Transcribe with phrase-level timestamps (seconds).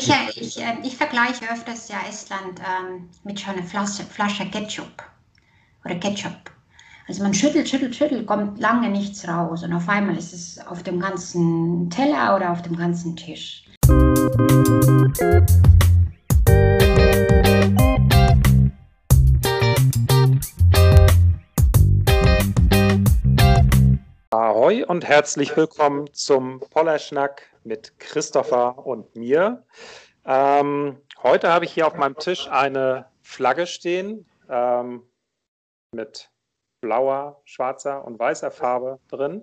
[0.00, 4.46] Ich, äh, ich, äh, ich vergleiche öfters ja Estland ähm, mit schon einer Flasche, Flasche
[4.46, 5.04] Ketchup
[5.84, 6.50] oder Ketchup.
[7.06, 10.82] Also man schüttelt, schüttelt, schüttelt, kommt lange nichts raus und auf einmal ist es auf
[10.82, 13.66] dem ganzen Teller oder auf dem ganzen Tisch.
[24.30, 29.64] Ahoi und herzlich willkommen zum Pollerschnack mit Christopher und mir.
[30.24, 35.02] Ähm, heute habe ich hier auf meinem Tisch eine Flagge stehen ähm,
[35.92, 36.30] mit
[36.80, 39.42] blauer, schwarzer und weißer Farbe drin.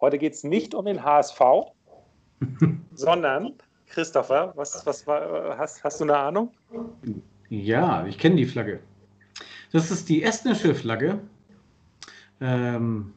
[0.00, 1.40] Heute geht es nicht um den HSV,
[2.92, 3.54] sondern
[3.86, 6.52] Christopher, was, was war, hast, hast du eine Ahnung?
[7.48, 8.80] Ja, ich kenne die Flagge.
[9.72, 11.20] Das ist die estnische Flagge.
[12.40, 13.14] Ähm,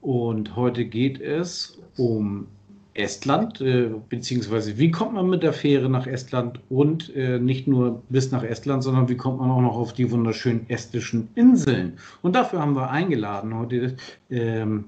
[0.00, 2.48] und heute geht es um
[2.94, 8.02] Estland, äh, beziehungsweise wie kommt man mit der Fähre nach Estland und äh, nicht nur
[8.08, 11.94] bis nach Estland, sondern wie kommt man auch noch auf die wunderschönen estnischen Inseln.
[12.22, 13.96] Und dafür haben wir eingeladen heute
[14.30, 14.84] ähm,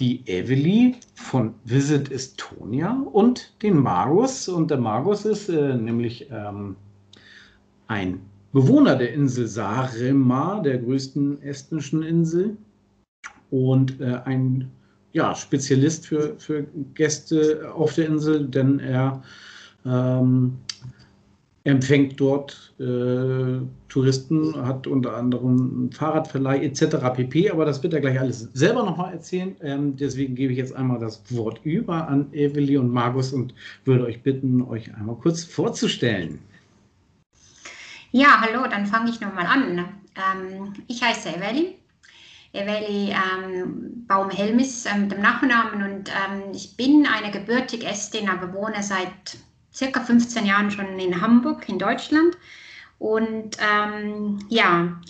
[0.00, 4.48] die Evely von Visit Estonia und den Magus.
[4.48, 6.76] Und der Magus ist äh, nämlich ähm,
[7.88, 8.20] ein
[8.52, 12.56] Bewohner der Insel Saaremaa, der größten estnischen Insel,
[13.50, 14.70] und äh, ein
[15.12, 19.22] ja, Spezialist für, für Gäste auf der Insel, denn er
[19.84, 20.58] ähm,
[21.64, 26.96] empfängt dort äh, Touristen, hat unter anderem einen Fahrradverleih etc.
[27.14, 27.50] pp.
[27.50, 29.54] Aber das wird er gleich alles selber nochmal erzählen.
[29.60, 33.54] Ähm, deswegen gebe ich jetzt einmal das Wort über an Evely und Margus und
[33.84, 36.40] würde euch bitten, euch einmal kurz vorzustellen.
[38.10, 39.78] Ja, hallo, dann fange ich nochmal an.
[40.16, 41.76] Ähm, ich heiße Evely,
[42.52, 48.52] Eveli ähm, Baum-Helmis äh, mit dem Nachnamen und ähm, ich bin eine gebürtige Estin, aber
[48.52, 49.38] wohne seit
[49.72, 52.36] circa 15 Jahren schon in Hamburg in Deutschland
[52.98, 55.00] und ähm, ja,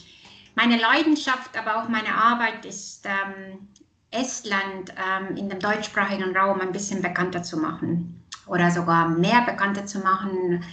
[0.54, 3.68] meine Leidenschaft, aber auch meine Arbeit ist ähm,
[4.12, 9.86] Estland ähm, in dem deutschsprachigen Raum ein bisschen bekannter zu machen oder sogar mehr bekannter
[9.86, 10.64] zu machen.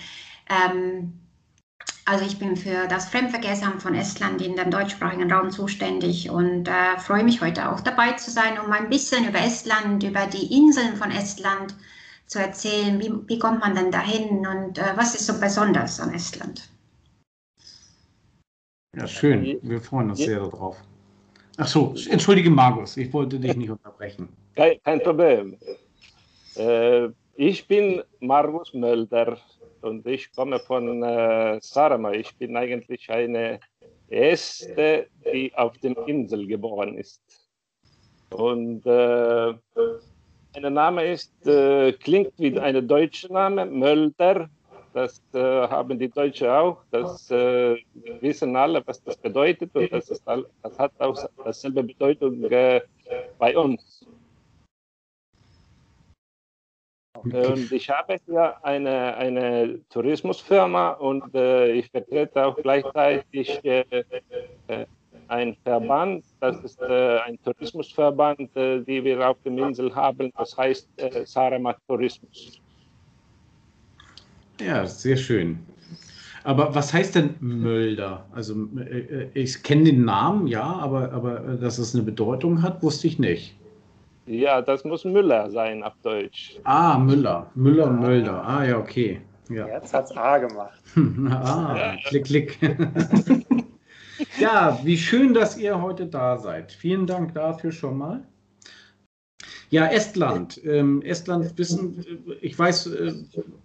[2.09, 6.97] Also ich bin für das Fremdverkehrsamt von Estland in dem deutschsprachigen Raum zuständig und äh,
[6.97, 10.96] freue mich heute auch dabei zu sein, um ein bisschen über Estland, über die Inseln
[10.96, 11.75] von Estland
[12.25, 13.00] zu erzählen.
[13.00, 16.68] Wie, wie kommt man denn dahin und äh, was ist so besonders an Estland?
[18.97, 19.59] Ja, schön.
[19.62, 20.78] Wir freuen uns sehr darauf.
[21.58, 24.30] Ach so, entschuldige Markus, ich wollte dich nicht unterbrechen.
[24.56, 25.58] Kein, kein Problem.
[26.56, 29.38] Äh, ich bin Markus Mölder
[29.81, 32.12] und ich komme von äh, Sarama.
[32.12, 33.59] Ich bin eigentlich eine
[34.09, 37.22] Erste, die auf der Insel geboren ist.
[38.31, 39.53] Und äh,
[40.53, 44.50] mein Name ist, äh, klingt wie ein deutscher Name, Mölder.
[44.94, 46.78] Das äh, haben die Deutschen auch.
[46.91, 47.78] Das äh,
[48.22, 49.69] wissen alle, was das bedeutet.
[49.75, 52.81] Und das, ist, das hat auch dasselbe Bedeutung äh,
[53.38, 54.06] bei uns.
[57.24, 63.84] Und ich habe hier eine, eine Tourismusfirma und äh, ich vertrete auch gleichzeitig äh,
[64.68, 64.85] äh,
[65.28, 70.58] einen Verband, das ist äh, ein Tourismusverband, äh, die wir auf der Insel haben, das
[70.58, 72.59] heißt äh, Sarema Tourismus.
[74.59, 75.59] Ja, sehr schön.
[76.44, 78.25] Aber was heißt denn Mölder?
[78.31, 83.08] Also äh, ich kenne den Namen, ja, aber, aber dass es eine Bedeutung hat, wusste
[83.08, 83.56] ich nicht.
[84.29, 86.59] Ja, das muss Müller sein auf Deutsch.
[86.63, 87.50] Ah, Müller.
[87.56, 88.44] Müller und Mölder.
[88.47, 89.22] Ah, ja, okay.
[89.50, 89.66] Ja.
[89.66, 90.79] Jetzt es A gemacht.
[91.31, 91.95] ah, ja.
[92.06, 92.59] klick, klick.
[94.40, 96.72] ja, wie schön, dass ihr heute da seid.
[96.72, 98.23] Vielen Dank dafür schon mal.
[99.69, 100.59] Ja, Estland.
[100.66, 102.03] Ähm, Estland wissen,
[102.41, 103.13] ich weiß äh,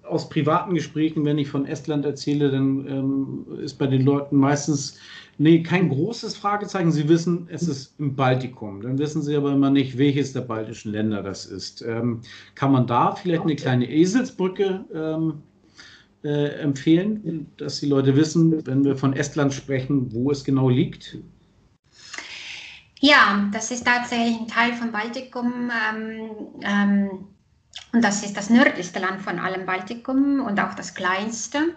[0.03, 4.99] aus privaten Gesprächen, wenn ich von Estland erzähle, dann ähm, ist bei den Leuten meistens
[5.37, 6.93] Nee, kein großes Fragezeichen.
[6.93, 8.83] Sie wissen, es ist im Baltikum.
[8.83, 11.83] Dann wissen Sie aber immer nicht, welches der baltischen Länder das ist.
[11.83, 12.21] Ähm,
[12.55, 15.43] kann man da vielleicht eine kleine Eselsbrücke ähm,
[16.23, 21.19] äh, empfehlen, dass die Leute wissen, wenn wir von Estland sprechen, wo es genau liegt?
[23.07, 25.71] Ja, das ist tatsächlich ein Teil von Baltikum.
[25.71, 26.31] Ähm,
[26.63, 27.29] ähm
[27.93, 31.75] und das ist das nördlichste Land von allem Baltikum und auch das kleinste.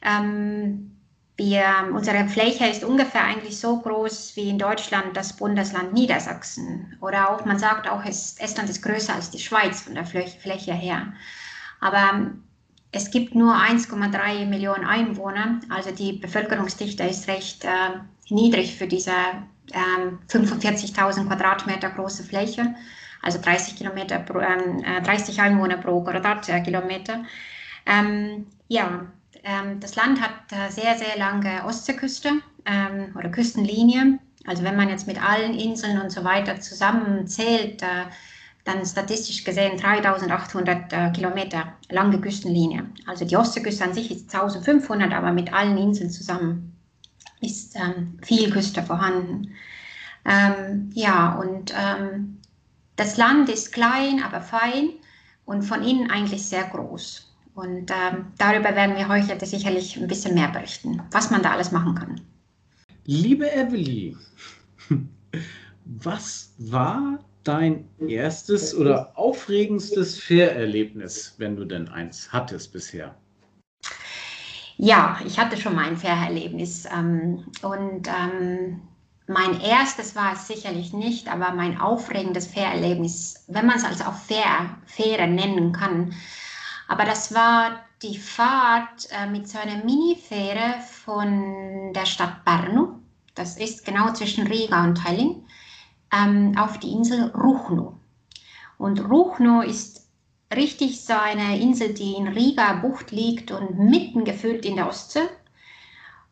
[0.00, 0.96] Ähm,
[1.36, 6.96] wir, unsere Fläche ist ungefähr eigentlich so groß wie in Deutschland das Bundesland Niedersachsen.
[7.02, 10.72] Oder auch, man sagt auch, es, Estland ist größer als die Schweiz von der Fläche
[10.72, 11.12] her.
[11.80, 12.30] Aber
[12.92, 18.00] es gibt nur 1,3 Millionen Einwohner, also die Bevölkerungsdichte ist recht äh,
[18.30, 19.12] niedrig für diese
[19.72, 22.74] äh, 45.000 Quadratmeter große Fläche.
[23.22, 27.24] also 30 Kilometer pro, ähm, 30 Einwohner pro Quadratkilometer.
[27.84, 29.06] Ähm, ja,
[29.42, 32.30] ähm, das Land hat äh, sehr, sehr lange Ostseeküste
[32.64, 34.18] ähm, oder Küstenlinie.
[34.46, 38.06] Also wenn man jetzt mit allen Inseln und so weiter zusammenzählt, äh,
[38.64, 42.86] dann statistisch gesehen 3800 äh, Kilometer lange Küstenlinie.
[43.06, 46.75] Also die Ostseeküste an sich ist 1500, aber mit allen Inseln zusammen
[47.40, 49.52] ist ähm, viel Küste vorhanden.
[50.24, 52.38] Ähm, ja, und ähm,
[52.96, 54.90] das Land ist klein, aber fein
[55.44, 57.32] und von innen eigentlich sehr groß.
[57.54, 61.72] Und ähm, darüber werden wir heute sicherlich ein bisschen mehr berichten, was man da alles
[61.72, 62.20] machen kann.
[63.04, 64.16] Liebe Evely,
[65.84, 73.14] was war dein erstes oder aufregendstes Fährerlebnis, wenn du denn eins hattest bisher?
[74.76, 76.86] Ja, ich hatte schon mal ein Fährerlebnis.
[76.86, 78.80] Ähm, und ähm,
[79.26, 84.14] mein erstes war es sicherlich nicht, aber mein aufregendes Fährerlebnis, wenn man es als auch
[84.14, 86.14] Fähr, Fähre nennen kann.
[86.88, 90.74] Aber das war die Fahrt äh, mit so einer Mini-Fähre
[91.04, 93.00] von der Stadt Brno,
[93.34, 95.44] das ist genau zwischen Riga und Tallinn,
[96.12, 97.98] ähm, auf die Insel Ruchno.
[98.78, 100.05] Und Ruchno ist
[100.54, 105.28] richtig so eine Insel, die in Riga Bucht liegt und mitten gefüllt in der Ostsee.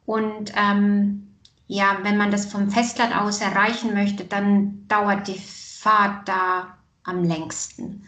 [0.07, 1.29] Und ähm,
[1.67, 7.25] ja, wenn man das vom Festland aus erreichen möchte, dann dauert die Fahrt da am
[7.25, 8.07] längsten.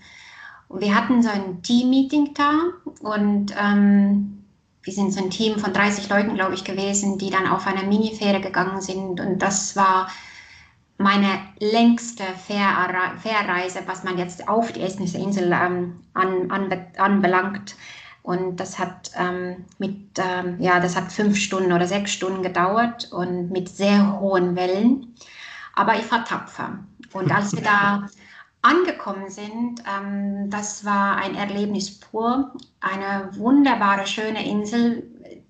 [0.69, 2.53] Und wir hatten so ein Team-Meeting da
[3.01, 4.45] und ähm,
[4.83, 7.85] wir sind so ein Team von 30 Leuten, glaube ich, gewesen, die dann auf einer
[7.85, 9.21] Minifähre gegangen sind.
[9.21, 10.09] Und das war
[10.99, 17.77] meine längste Fährreise, was man jetzt auf die estnische Insel ähm, an, an, anbelangt.
[18.23, 23.13] Und das hat ähm, mit, ähm, ja, das hat fünf Stunden oder sechs Stunden gedauert
[23.13, 25.15] und mit sehr hohen Wellen.
[25.75, 26.79] Aber ich war tapfer.
[27.13, 28.07] Und als wir da
[28.63, 32.53] angekommen sind, ähm, das war ein Erlebnis pur.
[32.81, 35.05] Eine wunderbare, schöne Insel,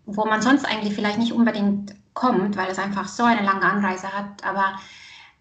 [0.04, 4.12] wo man sonst eigentlich vielleicht nicht unbedingt kommt, weil es einfach so eine lange Anreise
[4.12, 4.44] hat.
[4.44, 4.76] Aber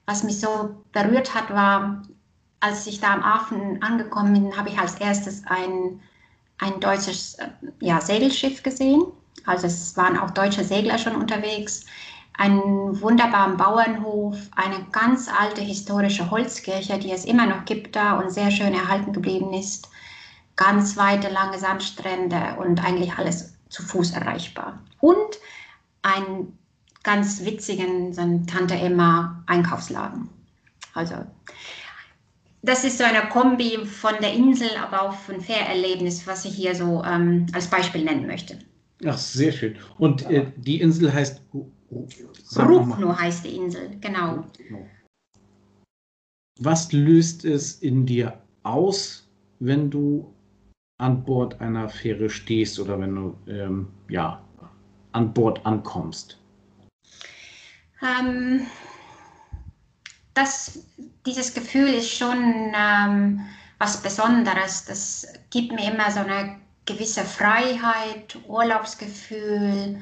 [0.05, 2.03] was mich so berührt hat, war,
[2.59, 5.99] als ich da am Hafen angekommen bin, habe ich als erstes ein
[6.57, 7.47] ein deutsches äh,
[7.79, 9.03] ja, Segelschiff gesehen.
[9.45, 11.85] Also es waren auch deutsche Segler schon unterwegs.
[12.37, 18.31] Einen wunderbaren Bauernhof, eine ganz alte historische Holzkirche, die es immer noch gibt da und
[18.31, 19.89] sehr schön erhalten geblieben ist.
[20.57, 24.79] Ganz weite, lange Sandstrände und eigentlich alles zu Fuß erreichbar.
[24.99, 25.37] Und
[26.01, 26.57] einen
[27.05, 30.27] ganz witzigen so Tante Emma Einkaufsladen.
[30.93, 31.15] Also
[32.63, 36.73] das ist so eine Kombi von der Insel, aber auch von Fährerlebnis, was ich hier
[36.73, 38.57] so ähm, als Beispiel nennen möchte.
[39.05, 39.75] Ach, sehr schön.
[39.99, 41.41] Und äh, die Insel heißt
[42.57, 44.43] Rukno heißt die Insel, genau.
[46.59, 49.29] Was löst es in dir aus,
[49.59, 50.33] wenn du
[50.97, 54.41] an Bord einer Fähre stehst oder wenn du ähm, ja,
[55.11, 56.39] an Bord ankommst?
[58.01, 58.67] Ähm,
[60.33, 60.79] das,
[61.25, 63.41] dieses Gefühl ist schon ähm,
[63.79, 64.85] was Besonderes.
[64.85, 69.99] Das gibt mir immer so eine gewisse Freiheit, Urlaubsgefühl,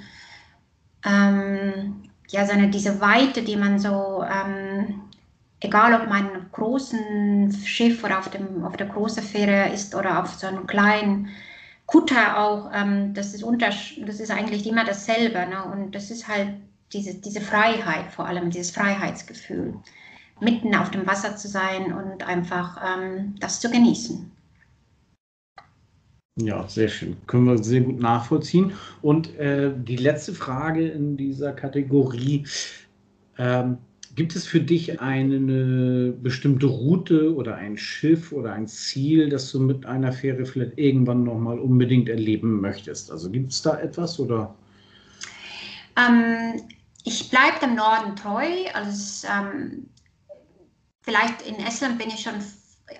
[1.05, 5.01] ähm, ja, so eine, diese Weite, die man so, ähm,
[5.59, 10.21] egal ob man auf großen Schiff oder auf, dem, auf der großen Fähre ist oder
[10.21, 11.29] auf so einem kleinen
[11.85, 15.45] Kutter auch, ähm, das, ist das ist eigentlich immer dasselbe.
[15.45, 15.63] Ne?
[15.63, 16.55] Und das ist halt
[16.93, 19.73] diese, diese Freiheit, vor allem dieses Freiheitsgefühl
[20.39, 24.31] mitten auf dem Wasser zu sein und einfach ähm, das zu genießen.
[26.35, 27.15] Ja, sehr schön.
[27.27, 28.73] Können wir sehr gut nachvollziehen.
[29.01, 32.45] Und äh, die letzte Frage in dieser Kategorie.
[33.37, 33.77] Ähm,
[34.15, 39.59] gibt es für dich eine bestimmte Route oder ein Schiff oder ein Ziel, das du
[39.59, 43.11] mit einer Fähre vielleicht irgendwann nochmal unbedingt erleben möchtest?
[43.11, 44.53] Also gibt es da etwas oder?
[45.97, 46.61] Ähm,
[47.03, 48.47] ich bleibe dem Norden treu.
[48.73, 49.89] Also ähm,
[51.01, 52.35] vielleicht in Estland bin ich schon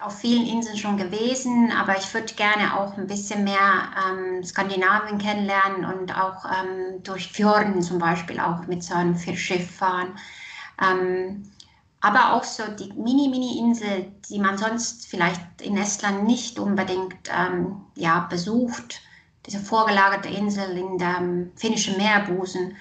[0.02, 5.18] auf vielen Inseln schon gewesen, aber ich würde gerne auch ein bisschen mehr ähm, Skandinavien
[5.18, 10.18] kennenlernen und auch ähm, durch Fjorden zum Beispiel auch mit so einem Schiff fahren.
[10.82, 11.44] Ähm,
[12.02, 18.22] aber auch so die Mini-Mini-Insel, die man sonst vielleicht in Estland nicht unbedingt ähm, ja,
[18.30, 19.02] besucht,
[19.46, 22.76] diese vorgelagerte Insel in dem finnischen Meerbusen.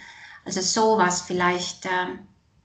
[0.44, 1.86] Also sowas vielleicht.
[1.86, 2.18] Äh,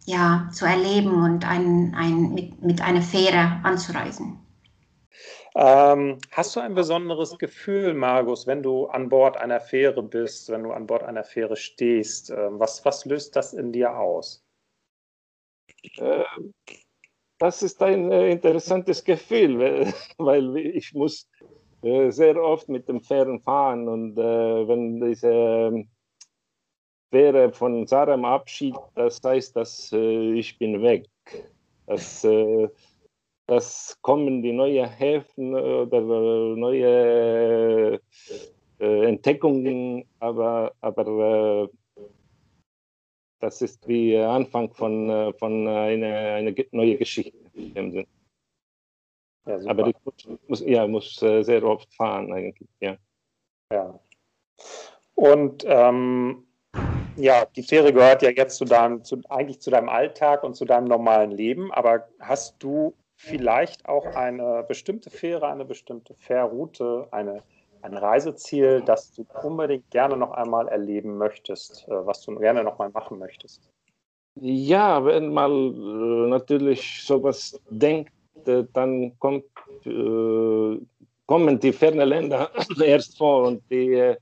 [0.07, 4.39] ja, zu erleben und ein, ein, mit, mit einer Fähre anzureisen.
[5.53, 10.63] Ähm, hast du ein besonderes Gefühl, Margus, wenn du an Bord einer Fähre bist, wenn
[10.63, 12.29] du an Bord einer Fähre stehst?
[12.29, 14.45] Ähm, was, was löst das in dir aus?
[15.97, 16.23] Äh,
[17.37, 21.27] das ist ein äh, interessantes Gefühl, weil, weil ich muss
[21.81, 25.85] äh, sehr oft mit dem Fähren fahren und äh, wenn diese
[27.09, 31.07] Fähre von Sarem abschied, das heißt, dass äh, ich bin weg.
[31.85, 32.67] Das, äh,
[33.45, 38.01] das kommen die neuen Häfen oder neue
[38.79, 41.69] äh, Entdeckungen, aber, aber
[43.39, 48.07] das ist wie Anfang von, von einer eine neue Geschichte in dem Sinn.
[49.47, 49.95] Ja, Aber ich
[50.47, 52.97] muss, ja, muss äh, sehr oft fahren eigentlich, ja.
[53.71, 53.97] Ja.
[55.15, 56.46] Und ähm,
[57.17, 60.65] ja, die Fähre gehört ja jetzt zu deinem, zu, eigentlich zu deinem Alltag und zu
[60.65, 67.43] deinem normalen Leben, aber hast du vielleicht auch eine bestimmte Fähre, eine bestimmte Fährroute, eine,
[67.81, 72.77] ein Reiseziel, das du unbedingt gerne noch einmal erleben möchtest, äh, was du gerne noch
[72.77, 73.69] mal machen möchtest?
[74.39, 78.11] Ja, wenn man äh, natürlich sowas denkt,
[78.45, 79.45] äh, dann kommt,
[79.83, 80.77] äh,
[81.25, 82.51] kommen die fernen Länder
[82.83, 84.15] erst vor und die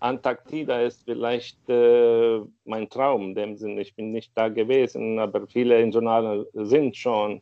[0.00, 3.80] Antarktida ist vielleicht äh, mein Traum in dem Sinne.
[3.80, 7.40] Ich bin nicht da gewesen, aber viele Insulaner sind schon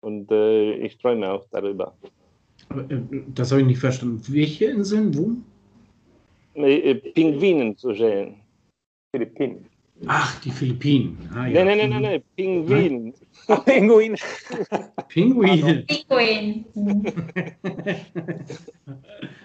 [0.00, 1.94] und äh, ich träume auch darüber.
[3.34, 4.22] Das habe ich nicht verstanden.
[4.28, 5.16] Welche Inseln?
[5.16, 5.36] Wo?
[7.14, 8.36] Pinguinen zu sehen.
[9.14, 9.66] Philippinen.
[10.06, 11.30] Ach, die Philippinen.
[11.34, 11.64] Ah, ja.
[11.64, 13.14] Nein, nein, nein, nein, Pinguin.
[13.64, 14.16] Pinguin.
[15.08, 15.86] Pinguin.
[15.86, 16.64] Pinguin.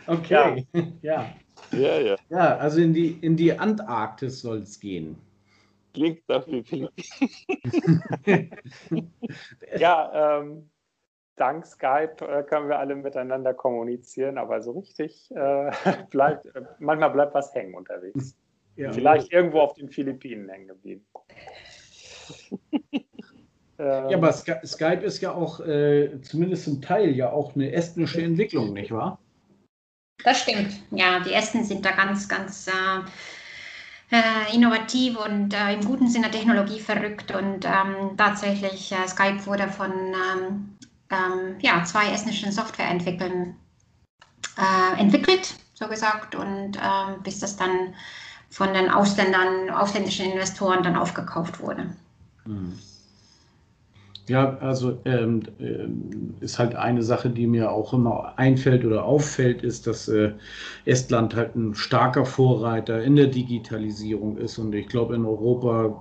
[0.08, 0.74] okay, ja.
[1.02, 1.34] Ja,
[1.72, 2.16] ja.
[2.30, 5.18] Ja, also in die, in die Antarktis soll es gehen.
[5.94, 6.90] Klingt wie Philippinen.
[9.78, 10.70] ja, ähm,
[11.38, 15.72] dank Skype äh, können wir alle miteinander kommunizieren, aber so richtig äh,
[16.12, 18.38] bleibt, äh, manchmal bleibt was hängen unterwegs.
[18.76, 18.92] Ja.
[18.92, 21.06] Vielleicht irgendwo auf den Philippinen hängen geblieben.
[23.80, 28.74] ja, aber Skype ist ja auch äh, zumindest zum Teil ja auch eine estnische Entwicklung,
[28.74, 29.20] nicht wahr?
[30.24, 30.74] Das stimmt.
[30.91, 36.31] Ja, die Esten sind da ganz, ganz äh, äh innovativ und äh, im guten Sinne
[36.31, 40.77] Technologie verrückt und ähm, tatsächlich äh, Skype wurde von ähm,
[41.09, 43.55] ähm, ja, zwei estnischen Softwareentwicklern
[44.57, 47.95] äh, entwickelt, so gesagt, und ähm, bis das dann
[48.50, 51.95] von den Ausländern, ausländischen Investoren dann aufgekauft wurde.
[52.43, 52.79] Hm.
[54.27, 59.63] Ja, also ähm, ähm, ist halt eine Sache, die mir auch immer einfällt oder auffällt,
[59.63, 60.34] ist, dass äh,
[60.84, 64.57] Estland halt ein starker Vorreiter in der Digitalisierung ist.
[64.57, 65.96] Und ich glaube, in Europa,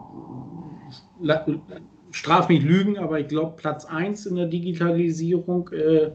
[2.10, 6.10] straf mich Lügen, aber ich glaube, Platz 1 in der Digitalisierung äh,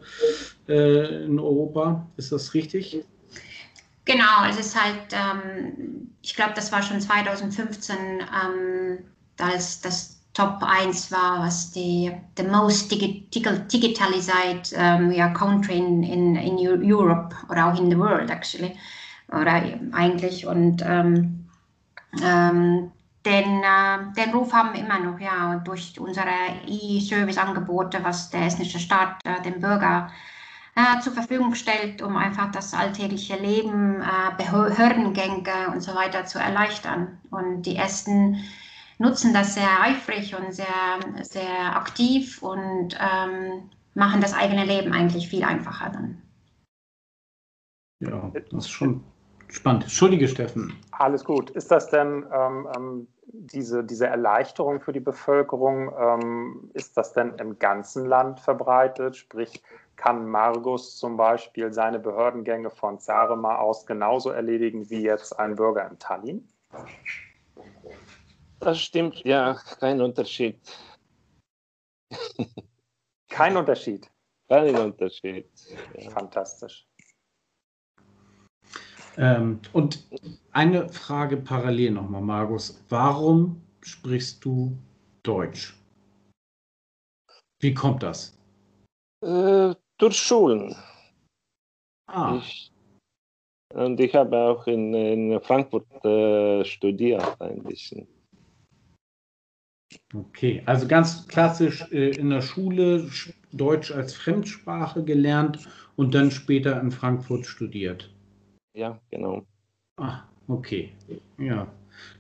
[0.67, 2.07] äh, in Europa.
[2.17, 3.05] Ist das richtig?
[4.03, 8.97] Genau, es ist halt, ähm, ich glaube, das war schon 2015, ähm,
[9.39, 16.35] als das Top 1 war, was die the most digitalized um, yeah, country in, in,
[16.37, 18.77] in Europe oder auch in the world actually
[19.27, 19.61] oder
[19.91, 21.47] eigentlich und ähm,
[22.21, 22.91] ähm,
[23.25, 26.29] den, äh, den Ruf haben wir immer noch ja durch unsere
[26.65, 30.09] E-Service-Angebote, was der estnische Staat äh, dem Bürger
[30.75, 36.39] äh, zur Verfügung stellt, um einfach das alltägliche Leben, äh, Behördengänge und so weiter zu
[36.39, 37.19] erleichtern.
[37.29, 38.37] Und die Esten
[39.01, 40.65] nutzen das sehr eifrig und sehr,
[41.23, 46.21] sehr aktiv und ähm, machen das eigene Leben eigentlich viel einfacher dann.
[47.99, 49.03] Ja, das ist schon
[49.47, 49.83] spannend.
[49.83, 50.73] Entschuldige, Steffen.
[50.91, 51.49] Alles gut.
[51.51, 57.33] Ist das denn ähm, ähm, diese, diese Erleichterung für die Bevölkerung, ähm, ist das denn
[57.37, 59.17] im ganzen Land verbreitet?
[59.17, 59.61] Sprich,
[59.95, 65.87] kann Margus zum Beispiel seine Behördengänge von Zarema aus genauso erledigen wie jetzt ein Bürger
[65.89, 66.47] in Tallinn?
[68.61, 70.59] Das stimmt, ja, kein Unterschied.
[73.27, 74.11] Kein Unterschied.
[74.47, 75.49] Kein Unterschied.
[75.97, 76.11] Ja.
[76.11, 76.85] Fantastisch.
[79.17, 80.05] Ähm, und
[80.51, 82.83] eine Frage parallel nochmal, Margus.
[82.89, 84.77] Warum sprichst du
[85.23, 85.75] Deutsch?
[87.61, 88.37] Wie kommt das?
[89.23, 90.75] Äh, durch Schulen.
[92.07, 92.37] Ah.
[92.37, 92.71] Ich,
[93.73, 98.07] und ich habe auch in, in Frankfurt äh, studiert ein bisschen.
[100.13, 103.09] Okay, also ganz klassisch äh, in der Schule
[103.53, 105.59] Deutsch als Fremdsprache gelernt
[105.95, 108.09] und dann später in Frankfurt studiert.
[108.73, 109.45] Ja, genau.
[109.97, 110.91] Ah, okay.
[111.37, 111.67] Ja.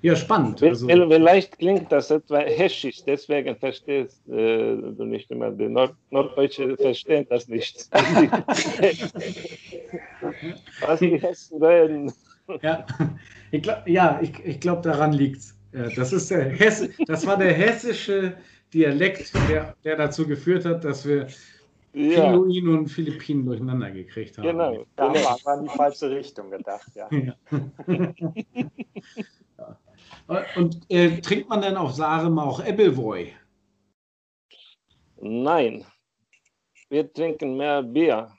[0.01, 0.61] Ja, spannend.
[0.61, 5.49] Also, Vielleicht klingt das etwa hessisch, deswegen verstehst äh, du nicht immer.
[5.51, 7.89] Die Nord Norddeutsche verstehen das nicht.
[10.81, 12.13] Was die Hessen reden.
[12.61, 12.85] Ja,
[13.51, 15.55] ich glaube, ja, ich, ich glaub, daran liegt es.
[15.71, 18.37] Das, ist der Hesse, das war der hessische
[18.73, 21.27] Dialekt, der, der dazu geführt hat, dass wir
[21.93, 24.45] Ja, Pinguin und Philippinen durcheinander gekriegt haben.
[24.47, 24.85] genau.
[24.95, 25.23] Da genau.
[25.25, 27.09] war war in die falsche Richtung gedacht, ja.
[27.11, 27.35] Ja.
[30.27, 30.45] Ja.
[30.55, 33.33] Und äh, trinkt man denn auf Sarema auch Ebbelwoi?
[35.17, 35.85] Nein,
[36.89, 38.31] wir trinken mehr Bier.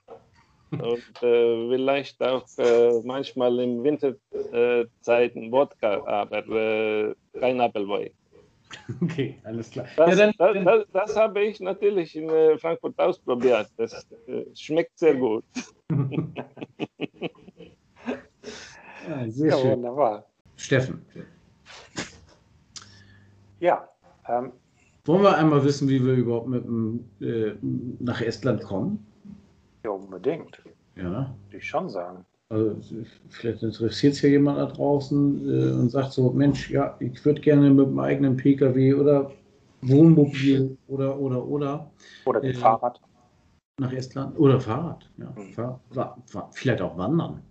[0.73, 8.12] Und äh, vielleicht auch äh, manchmal im Winterzeiten Wodka, aber äh, kein Appleboy.
[9.02, 9.87] Okay, alles klar.
[9.97, 13.69] Das, ja, dann, das, das, das habe ich natürlich in äh, Frankfurt ausprobiert.
[13.76, 15.45] Das äh, schmeckt sehr gut.
[19.09, 19.71] ja, sehr Ja, schön.
[19.73, 20.26] wunderbar.
[20.57, 21.05] Steffen,
[23.61, 23.88] Ja,
[24.26, 24.52] ähm,
[25.05, 27.55] wollen wir einmal wissen, wie wir überhaupt mit dem, äh,
[28.00, 29.05] nach Estland kommen?
[29.85, 30.62] ja, unbedingt.
[30.96, 32.25] Ja, Würde ich schon sagen.
[32.50, 32.76] also
[33.30, 37.40] vielleicht interessiert sich ja jemand da draußen äh, und sagt so, Mensch, ja, ich würde
[37.40, 39.32] gerne mit dem eigenen Pkw oder
[39.80, 41.90] Wohnmobil oder, oder, oder
[42.26, 43.00] Oder mit Äh, Fahrrad.
[43.80, 45.11] nach Estland oder Fahrrad.
[45.16, 45.54] Ja, Mhm.
[45.54, 45.80] Fahr,
[46.52, 47.42] vielleicht auch wandern.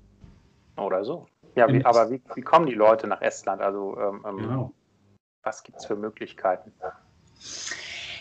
[0.77, 1.27] Oder so.
[1.55, 3.61] Ja, wie, aber wie, wie kommen die Leute nach Estland?
[3.61, 4.73] Also, ähm, ähm, Genau.
[5.43, 6.71] was gibt es für Möglichkeiten?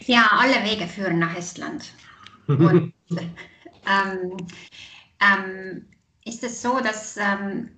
[0.06, 1.94] Ja, alle Wege führen nach Estland.
[2.48, 2.92] Und
[3.86, 4.36] ähm,
[5.20, 5.86] ähm,
[6.24, 7.70] ist es so, dass ähm,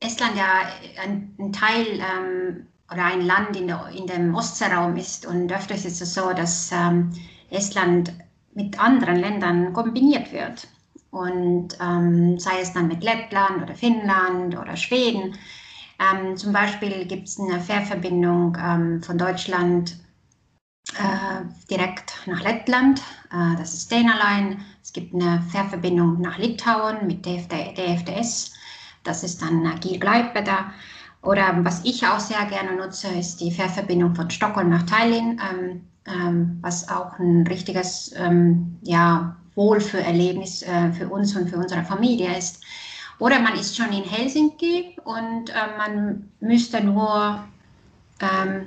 [0.00, 0.68] Estland ja
[1.02, 5.84] ein, ein Teil ähm, oder ein Land in, der, in dem Ostseeraum ist und öfters
[5.84, 7.12] ist es so, dass ähm,
[7.50, 8.12] Estland
[8.54, 10.68] mit anderen Ländern kombiniert wird.
[11.10, 15.34] Und ähm, sei es dann mit Lettland oder Finnland oder Schweden.
[15.98, 18.54] Ähm, zum Beispiel gibt es eine Fährverbindung
[19.02, 19.96] von Deutschland
[21.68, 23.00] direkt nach Lettland.
[23.32, 24.58] Äh, das ist Stena Line.
[24.82, 28.52] Es gibt eine Fährverbindung nach Litauen mit DFD, DFDS.
[29.04, 30.72] Das ist dann äh, Kiel-Klaipeda.
[31.22, 35.80] Oder was ich auch sehr gerne nutze, ist die Fährverbindung von Stockholm nach Tallinn, ähm,
[36.06, 42.36] ähm, was auch ein richtiges ähm, ja, Wohlfühlerlebnis äh, für uns und für unsere Familie
[42.36, 42.62] ist.
[43.18, 47.44] Oder man ist schon in Helsinki und äh, man müsste nur
[48.20, 48.66] ähm,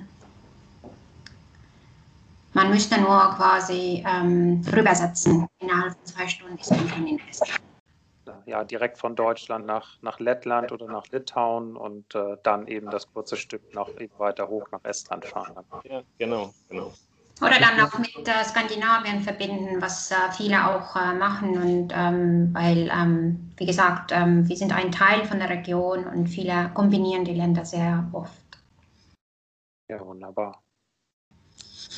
[2.53, 5.47] man müsste nur quasi ähm, rübersetzen.
[5.59, 7.61] Innerhalb von zwei Stunden ist man schon in Estland.
[8.45, 13.11] Ja, direkt von Deutschland nach, nach Lettland oder nach Litauen und äh, dann eben das
[13.11, 15.55] kurze Stück noch eben weiter hoch nach Estland fahren.
[15.83, 16.93] Ja, genau, genau.
[17.41, 21.57] Oder dann auch mit äh, Skandinavien verbinden, was äh, viele auch äh, machen.
[21.57, 26.27] Und ähm, weil, ähm, wie gesagt, ähm, wir sind ein Teil von der Region und
[26.27, 28.33] viele kombinieren die Länder sehr oft.
[29.89, 30.61] Ja, wunderbar.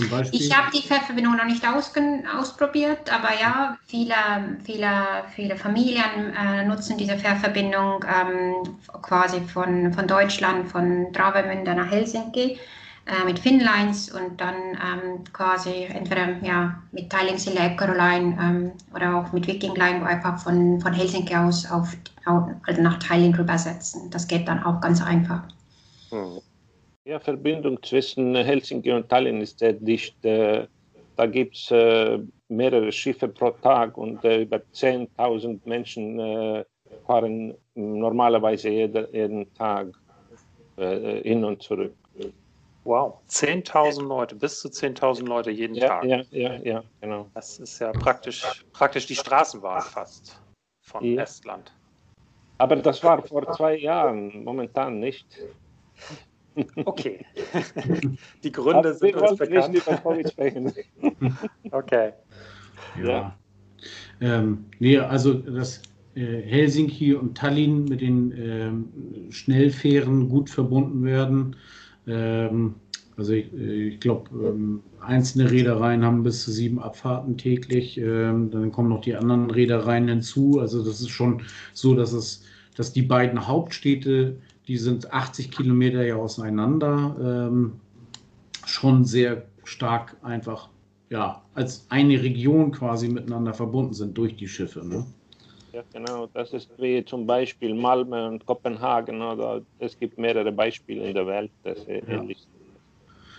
[0.01, 0.41] Zum Beispiel.
[0.41, 4.15] Ich habe die Fährverbindung noch nicht ausprobiert, aber ja, viele,
[4.63, 4.89] viele,
[5.35, 12.57] viele Familien äh, nutzen diese Fährverbindung ähm, quasi von, von Deutschland, von Travemünde nach Helsinki
[13.05, 19.31] äh, mit Finnlines und dann ähm, quasi entweder ja, mit Tallinnsille, Eckerline ähm, oder auch
[19.33, 24.09] mit Viking Line, wo einfach von, von Helsinki aus auf, auf, also nach Tallinn rübersetzen.
[24.09, 25.43] Das geht dann auch ganz einfach.
[26.09, 26.41] Hm.
[27.05, 30.23] Ja, Verbindung zwischen Helsinki und Tallinn ist sehr dicht.
[30.23, 30.67] Äh,
[31.17, 36.17] Da gibt es äh, mehrere Schiffe pro Tag und äh, über 10.000 Menschen
[37.05, 39.87] fahren normalerweise jeden Tag
[40.77, 41.95] hin und zurück.
[42.83, 46.05] Wow, 10.000 Leute, bis zu 10.000 Leute jeden Ja, Tag.
[46.05, 47.29] ja, ja, ja, genau.
[47.35, 50.41] Das ist ja praktisch, praktisch die Straßenbahn fast
[50.81, 51.23] von Ja.
[51.23, 51.71] Estland.
[52.57, 55.27] Aber das war vor zwei Jahren, momentan nicht.
[56.85, 57.25] Okay.
[58.43, 59.75] Die Gründe Aber sind wir uns nicht bekannt.
[59.75, 60.73] über Covid sprechen.
[61.71, 62.11] Okay.
[63.01, 63.37] Ja.
[64.19, 65.81] Ähm, nee, also dass
[66.15, 71.55] äh, Helsinki und Tallinn mit den ähm, Schnellfähren gut verbunden werden.
[72.05, 72.75] Ähm,
[73.17, 77.97] also ich, äh, ich glaube, ähm, einzelne Reedereien haben bis zu sieben Abfahrten täglich.
[77.97, 80.59] Ähm, dann kommen noch die anderen Reedereien hinzu.
[80.59, 82.43] Also das ist schon so, dass es,
[82.75, 84.37] dass die beiden Hauptstädte,
[84.71, 87.73] die sind 80 Kilometer ja auseinander, ähm,
[88.65, 90.69] schon sehr stark einfach
[91.09, 94.87] ja, als eine Region quasi miteinander verbunden sind durch die Schiffe.
[94.87, 95.05] Ne?
[95.73, 96.29] Ja, genau.
[96.33, 99.21] Das ist wie zum Beispiel Malmö und Kopenhagen.
[99.21, 102.49] Oder es gibt mehrere Beispiele in der Welt, das ähnlich sind.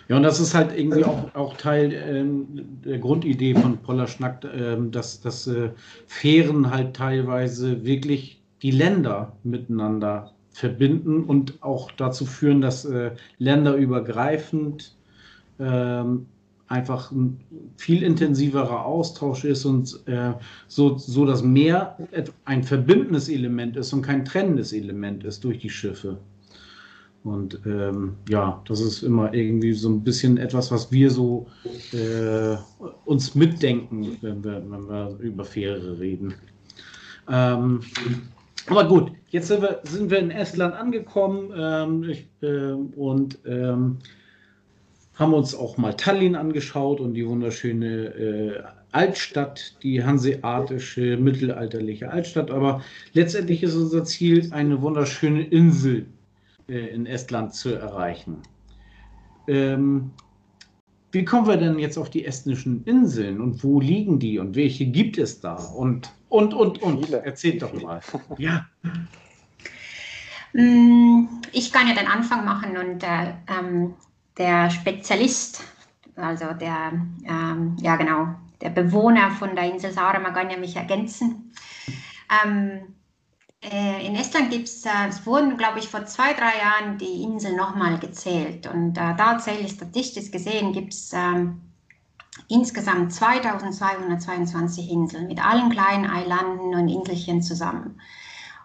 [0.09, 2.47] Ja, und das ist halt irgendwie auch, auch Teil ähm,
[2.85, 5.71] der Grundidee von Poller Schnack, ähm, dass, dass äh,
[6.07, 14.95] Fähren halt teilweise wirklich die Länder miteinander verbinden und auch dazu führen, dass äh, länderübergreifend
[15.59, 16.27] ähm,
[16.69, 17.39] einfach ein
[17.77, 20.33] viel intensiverer Austausch ist und äh,
[20.69, 25.59] so, so das Meer et- ein verbindendes Element ist und kein trennendes Element ist durch
[25.59, 26.19] die Schiffe.
[27.25, 31.47] Und ähm, ja, das ist immer irgendwie so ein bisschen etwas, was wir so
[31.93, 32.57] äh,
[33.05, 36.35] uns mitdenken, wenn wir, wenn wir über Fähre reden.
[37.29, 37.81] Ähm,
[38.67, 43.99] aber gut, jetzt sind wir, sind wir in Estland angekommen ähm, ich, äh, und ähm,
[45.15, 52.51] haben uns auch mal Tallinn angeschaut und die wunderschöne äh, Altstadt, die hanseatische, mittelalterliche Altstadt.
[52.51, 52.83] Aber
[53.15, 56.07] letztendlich ist unser Ziel, eine wunderschöne Insel
[56.69, 58.39] äh, in Estland zu erreichen.
[59.49, 60.11] Ähm,
[61.13, 64.87] wie kommen wir denn jetzt auf die estnischen Inseln und wo liegen die und welche
[64.87, 65.55] gibt es da?
[65.55, 67.05] Und, und, und, und.
[67.05, 67.23] Viele.
[67.23, 68.01] Erzählt doch mal.
[68.39, 68.67] Ja.
[70.55, 73.95] Mm, ich kann ja den Anfang machen und äh, ähm,
[74.39, 75.63] der Spezialist,
[76.17, 76.93] also der,
[77.27, 81.53] ähm, ja genau, der Bewohner von der Insel Saaremaa kann ja mich ergänzen.
[82.45, 82.95] Ähm,
[83.63, 87.23] äh, in Estland gibt es, äh, es wurden, glaube ich, vor zwei, drei Jahren die
[87.23, 88.67] Inseln nochmal gezählt.
[88.67, 91.61] Und äh, tatsächlich statistisch gesehen gibt es ähm,
[92.49, 98.01] insgesamt 2222 Inseln mit allen kleinen Eilanden und Inselchen zusammen.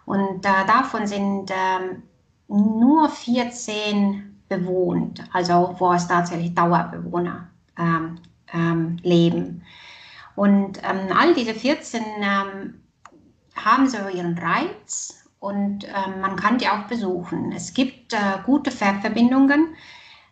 [0.04, 2.02] Und äh, davon sind ähm,
[2.48, 8.18] nur 14 bewohnt, also wo es tatsächlich Dauerbewohner ähm,
[8.52, 9.62] ähm, leben.
[10.34, 12.02] Und ähm, all diese 14
[13.64, 17.52] haben so ihren Reiz und ähm, man kann die auch besuchen.
[17.52, 19.74] Es gibt äh, gute Fährverbindungen,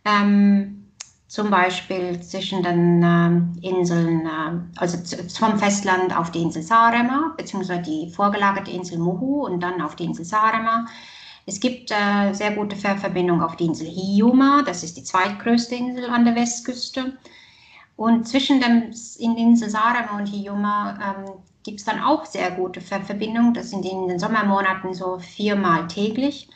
[0.05, 0.87] ähm,
[1.29, 7.83] zum Beispiel zwischen den äh, Inseln, äh, also vom Festland auf die Insel Saaremaa, beziehungsweise
[7.83, 10.87] die vorgelagerte Insel Muhu und dann auf die Insel Saaremaa.
[11.47, 16.11] Es gibt äh, sehr gute Fährverbindungen auf die Insel Hiiumaa, das ist die zweitgrößte Insel
[16.11, 17.17] an der Westküste.
[17.97, 21.33] Und zwischen dem in Insel Saaremaa und Hiiumaa ähm,
[21.67, 23.53] gibt es dann auch sehr gute Verbindungen.
[23.53, 26.49] Das sind in den Sommermonaten so viermal täglich.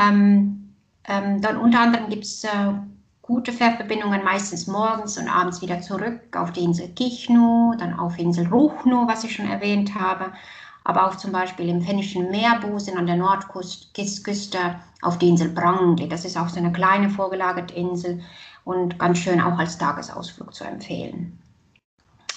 [0.00, 0.74] Ähm,
[1.06, 2.72] ähm, dann unter anderem gibt es äh,
[3.20, 8.46] gute Fährverbindungen meistens morgens und abends wieder zurück auf die Insel Kichnu, dann auf Insel
[8.46, 10.32] Ruchnu, was ich schon erwähnt habe,
[10.84, 14.58] aber auch zum Beispiel im Finnischen Meerbusen an der Nordküste
[15.02, 16.08] auf die Insel Brangli.
[16.08, 18.22] Das ist auch so eine kleine vorgelagerte Insel
[18.64, 21.38] und ganz schön auch als Tagesausflug zu empfehlen.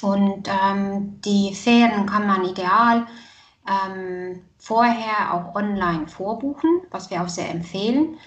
[0.02, 3.08] Und ähm, die Fähren kann man ideal
[3.68, 8.18] ähm, vorher auch online vorbuchen, was wir auch sehr empfehlen,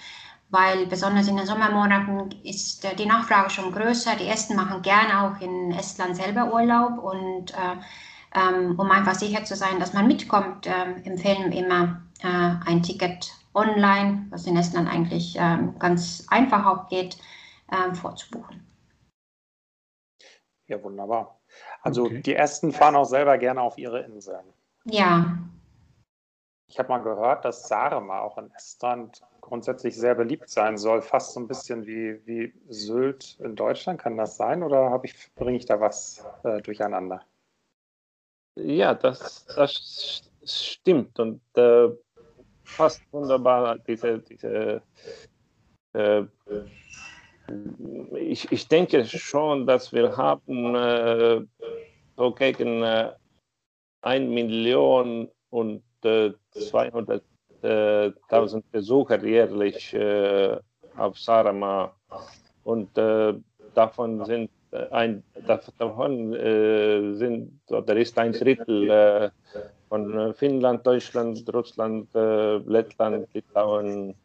[0.49, 4.15] weil besonders in den Sommermonaten ist äh, die Nachfrage schon größer.
[4.17, 7.77] Die Esten machen gerne auch in Estland selber Urlaub und äh,
[8.33, 12.83] ähm, um einfach sicher zu sein, dass man mitkommt, äh, empfehlen wir immer äh, ein
[12.83, 17.17] Ticket online, was in Estland eigentlich ähm, ganz einfach auch geht,
[17.71, 18.65] ähm, vorzubuchen.
[20.67, 21.40] Ja, wunderbar.
[21.81, 22.21] Also okay.
[22.21, 24.45] die Esten fahren auch selber gerne auf ihre Inseln.
[24.85, 25.37] Ja.
[26.67, 31.33] Ich habe mal gehört, dass Saaremaa auch in Estland grundsätzlich sehr beliebt sein soll, fast
[31.33, 33.99] so ein bisschen wie, wie Sylt in Deutschland.
[33.99, 37.21] Kann das sein oder ich, bringe ich da was äh, durcheinander?
[38.55, 41.89] Ja, das, das stimmt und äh,
[42.77, 44.81] passt wunderbar diese, diese
[45.93, 46.23] äh,
[48.15, 51.41] ich, ich denke schon, dass wir haben äh,
[52.17, 53.11] so gegen äh,
[54.01, 57.21] 1 Million und äh, 200.000
[58.57, 60.57] äh, Besucher jährlich äh,
[60.97, 61.95] auf Sarama.
[62.63, 63.33] Und äh,
[63.73, 65.23] davon sind äh, ein
[65.77, 69.31] davon äh, sind oder ist ein Drittel
[69.89, 74.15] von Finnland, Deutschland, Russland, Lettland, Litauen,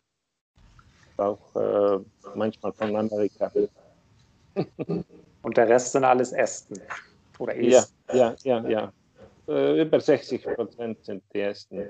[1.18, 1.98] auch äh,
[2.35, 3.50] manchmal von Amerika.
[5.42, 6.81] Und der Rest sind alles Ästen
[7.38, 7.94] oder Esten?
[8.09, 8.68] Ja, ja, ja.
[8.68, 8.92] ja.
[9.48, 11.85] Äh, über 60 Prozent sind die Ästen.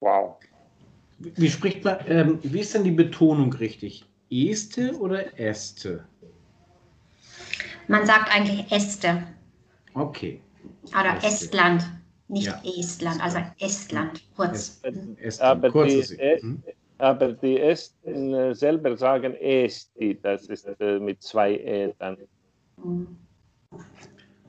[0.00, 0.36] Wow.
[1.18, 4.04] Wie spricht man, ähm, wie ist denn die Betonung richtig?
[4.30, 6.04] Este oder Äste?
[7.86, 9.22] Man sagt eigentlich Äste.
[9.94, 10.40] Okay.
[10.88, 11.26] Oder Äste.
[11.26, 11.84] Estland,
[12.28, 12.60] nicht ja.
[12.64, 14.80] Estland, also Estland, kurz.
[14.82, 16.62] Estland, Aber kurz die, hm?
[16.98, 22.16] Aber die Esten äh, selber sagen Esti, das ist äh, mit zwei E dann.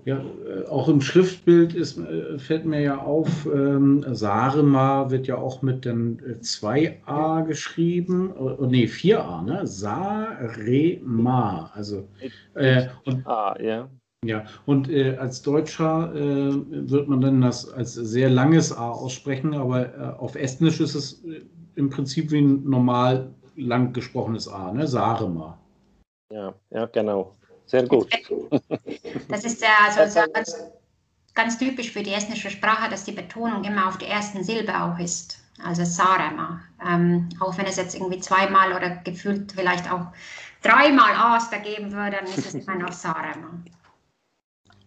[0.06, 0.24] Ja,
[0.70, 2.00] auch im Schriftbild ist,
[2.38, 8.86] fällt mir ja auf, ähm, Sarema wird ja auch mit den 2a geschrieben, oh, nee,
[8.86, 9.66] 4a, ne?
[9.66, 10.92] Sarema,
[11.74, 12.08] also
[12.54, 13.90] äh, und, A, ja.
[14.28, 16.52] Ja, und äh, als Deutscher äh,
[16.90, 21.24] wird man dann das als sehr langes A aussprechen, aber äh, auf Estnisch ist es
[21.76, 24.88] im Prinzip wie ein normal lang gesprochenes A, ne?
[24.88, 25.58] Sarema.
[26.32, 27.36] Ja, ja, genau.
[27.66, 28.10] Sehr gut.
[29.28, 30.56] Das ist ja also ganz,
[31.34, 35.00] ganz typisch für die estnische Sprache, dass die Betonung immer auf der ersten Silbe auch
[35.00, 35.40] ist.
[35.64, 36.62] also Sarema.
[36.86, 40.08] Ähm, auch wenn es jetzt irgendwie zweimal oder gefühlt vielleicht auch
[40.62, 43.50] dreimal Aster geben würde, dann ist es immer noch Sarema.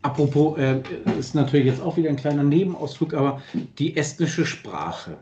[0.09, 0.81] Apropos, äh,
[1.19, 3.43] ist natürlich jetzt auch wieder ein kleiner Nebenausflug, aber
[3.79, 5.19] die estnische Sprache.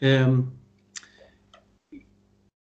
[0.00, 0.52] Ähm,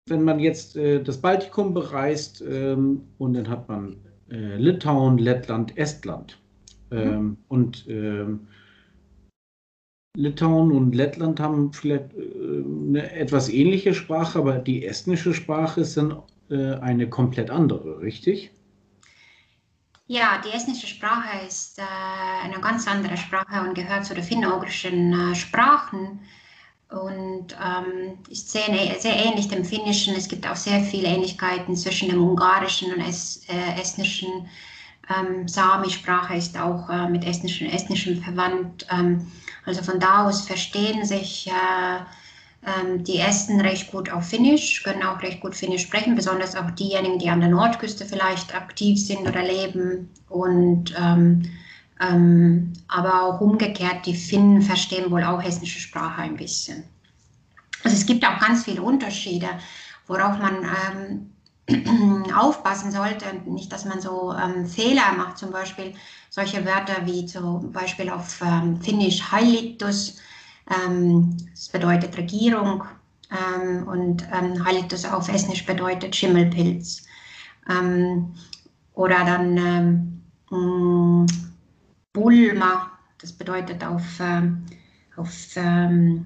[0.07, 3.95] wenn man jetzt äh, das Baltikum bereist ähm, und dann hat man
[4.29, 6.39] äh, Litauen, Lettland, Estland.
[6.91, 7.37] Ähm, mhm.
[7.47, 8.41] Und ähm,
[10.15, 15.97] Litauen und Lettland haben vielleicht äh, eine etwas ähnliche Sprache, aber die estnische Sprache ist
[15.97, 18.51] dann äh, eine komplett andere, richtig?
[20.11, 21.83] Ja, die estnische Sprache ist äh,
[22.43, 26.19] eine ganz andere Sprache und gehört zu den finno-ugrischen äh, Sprachen
[26.89, 28.65] und ähm, ist sehr,
[28.97, 30.15] sehr ähnlich dem Finnischen.
[30.15, 34.49] Es gibt auch sehr viele Ähnlichkeiten zwischen dem Ungarischen und es, äh, Estnischen.
[35.15, 38.87] Ähm, Sami-Sprache ist auch äh, mit Estnischen, Estnischem verwandt.
[38.89, 39.31] Ähm,
[39.67, 41.99] also von da aus verstehen sich äh,
[42.65, 46.71] ähm, die Esten recht gut auf Finnisch, können auch recht gut Finnisch sprechen, besonders auch
[46.71, 50.09] diejenigen, die an der Nordküste vielleicht aktiv sind oder leben.
[50.27, 51.43] Und ähm,
[52.01, 56.83] ähm, aber auch umgekehrt, die Finnen verstehen wohl auch hessische Sprache ein bisschen.
[57.83, 59.47] Also es gibt auch ganz viele Unterschiede,
[60.07, 60.65] worauf man
[61.67, 63.25] ähm, aufpassen sollte.
[63.45, 65.93] Nicht, dass man so ähm, Fehler macht, zum Beispiel
[66.29, 70.23] solche Wörter wie zum Beispiel auf ähm, Finnisch Heilitus, ähm,
[70.69, 72.83] das bedeutet Regierung
[73.31, 77.05] ähm, und ähm, Heilitus auf Estnisch bedeutet Schimmelpilz.
[78.93, 81.25] oder dann mm,
[82.13, 84.19] Bulma, das bedeutet auf,
[85.15, 86.25] auf, ähm,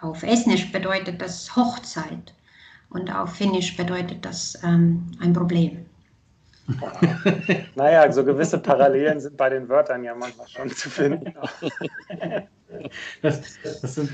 [0.00, 2.34] auf Estnisch bedeutet das Hochzeit
[2.94, 5.84] und auf Finnisch bedeutet das ähm, ein Problem.
[7.74, 11.34] naja, so gewisse Parallelen sind bei den Wörtern ja manchmal schon zu finden.
[13.22, 14.10] das, das sind,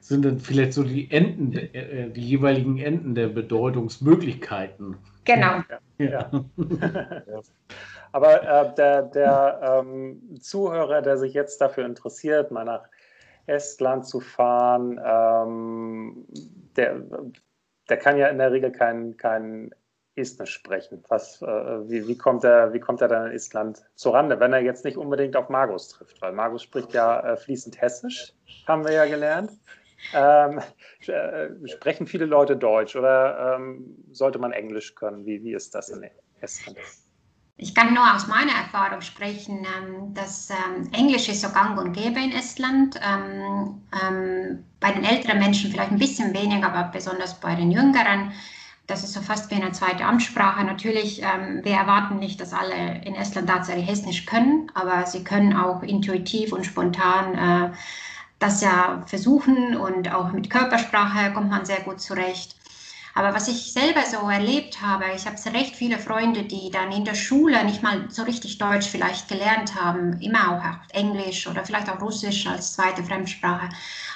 [0.00, 4.96] sind dann vielleicht so die Enden, äh, die jeweiligen Enden der Bedeutungsmöglichkeiten.
[5.24, 5.62] Genau.
[5.98, 6.30] Ja.
[6.30, 6.44] ja.
[8.12, 12.88] Aber äh, der, der ähm, Zuhörer, der sich jetzt dafür interessiert, mal nach
[13.46, 16.26] Estland zu fahren, ähm,
[16.76, 17.02] der,
[17.88, 19.70] der kann ja in der Regel kein, kein
[20.16, 21.04] Estnisch sprechen.
[21.08, 24.60] Was, äh, wie, wie, kommt er, wie kommt er dann in Estland zurande, wenn er
[24.60, 26.20] jetzt nicht unbedingt auf Margus trifft?
[26.22, 28.32] Weil Margus spricht ja äh, fließend Hessisch,
[28.66, 29.52] haben wir ja gelernt.
[30.12, 30.60] Ähm,
[31.06, 35.26] äh, sprechen viele Leute Deutsch oder ähm, sollte man Englisch können?
[35.26, 36.08] Wie, wie ist das in
[36.40, 36.78] Estland?
[37.58, 41.94] Ich kann nur aus meiner Erfahrung sprechen, ähm, dass ähm, Englisch ist so gang und
[41.94, 43.00] gäbe in Estland.
[43.02, 43.82] Ähm,
[44.78, 48.32] bei den älteren Menschen vielleicht ein bisschen weniger, aber besonders bei den Jüngeren.
[48.86, 50.64] Das ist so fast wie eine zweite Amtssprache.
[50.64, 55.82] Natürlich, wir erwarten nicht, dass alle in Estland tatsächlich Estnisch können, aber sie können auch
[55.82, 57.72] intuitiv und spontan äh,
[58.38, 62.54] das ja versuchen und auch mit Körpersprache kommt man sehr gut zurecht.
[63.16, 67.06] Aber was ich selber so erlebt habe, ich habe recht viele Freunde, die dann in
[67.06, 71.88] der Schule nicht mal so richtig Deutsch vielleicht gelernt haben, immer auch Englisch oder vielleicht
[71.88, 73.70] auch Russisch als zweite Fremdsprache.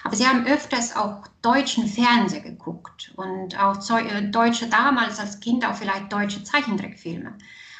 [0.04, 5.64] Aber sie haben öfters auch deutschen Fernsehen geguckt und auch äh, deutsche damals als Kind
[5.64, 7.38] auch vielleicht deutsche Zeichentrickfilme.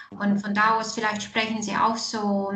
[0.09, 2.51] Und von da aus vielleicht sprechen sie auch so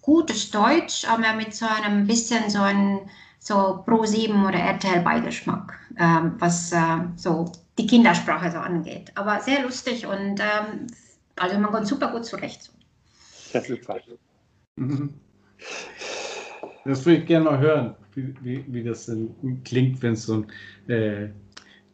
[0.00, 3.08] gutes Deutsch, aber mit so einem bisschen so ein
[3.42, 6.78] so Pro 7 oder RTL Beigeschmack, ähm, was äh,
[7.16, 9.10] so die Kindersprache so angeht.
[9.16, 10.86] Aber sehr lustig und ähm,
[11.36, 12.70] also man kommt super gut zurecht.
[13.52, 13.98] Ja, super.
[14.76, 15.14] Mhm.
[16.84, 20.44] Das würde ich gerne mal hören, wie, wie, wie das denn klingt, wenn es so
[20.86, 21.28] ein äh,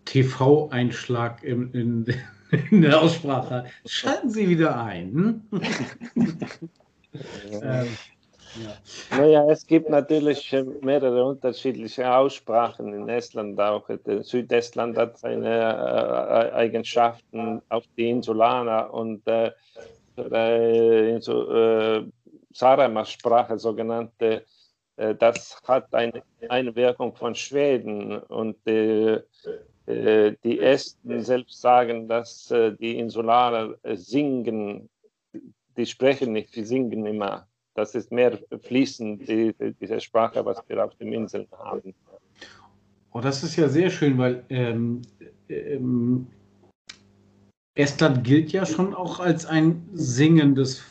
[0.05, 2.15] TV-Einschlag in, in,
[2.71, 3.67] in, der Aussprache hat.
[3.87, 5.13] Schalten Sie wieder ein.
[5.13, 5.43] Hm?
[7.63, 7.89] ähm,
[8.57, 9.17] ja.
[9.17, 13.89] Naja, es gibt natürlich äh, mehrere unterschiedliche Aussprachen in Estland auch.
[14.23, 19.53] Südestland hat seine äh, Eigenschaften auf die Insulaner und äh,
[20.17, 22.05] äh, so, äh,
[22.53, 24.45] Saaremaa-Sprache, sogenannte,
[24.97, 29.23] äh, das hat eine, eine Wirkung von Schweden und äh,
[29.87, 34.91] die Esten selbst sagen, dass die Insulaner singen,
[35.79, 40.85] die sprechen nicht, die singen immer das ist mehr fließend, die, diese Sprache, was wir
[40.85, 41.95] auf den Inseln haben.
[43.13, 45.03] Oh, das ist ja sehr schön, weil ähm,
[45.49, 46.27] ähm,
[47.75, 50.83] Estland gilt ja schon auch als ein singendes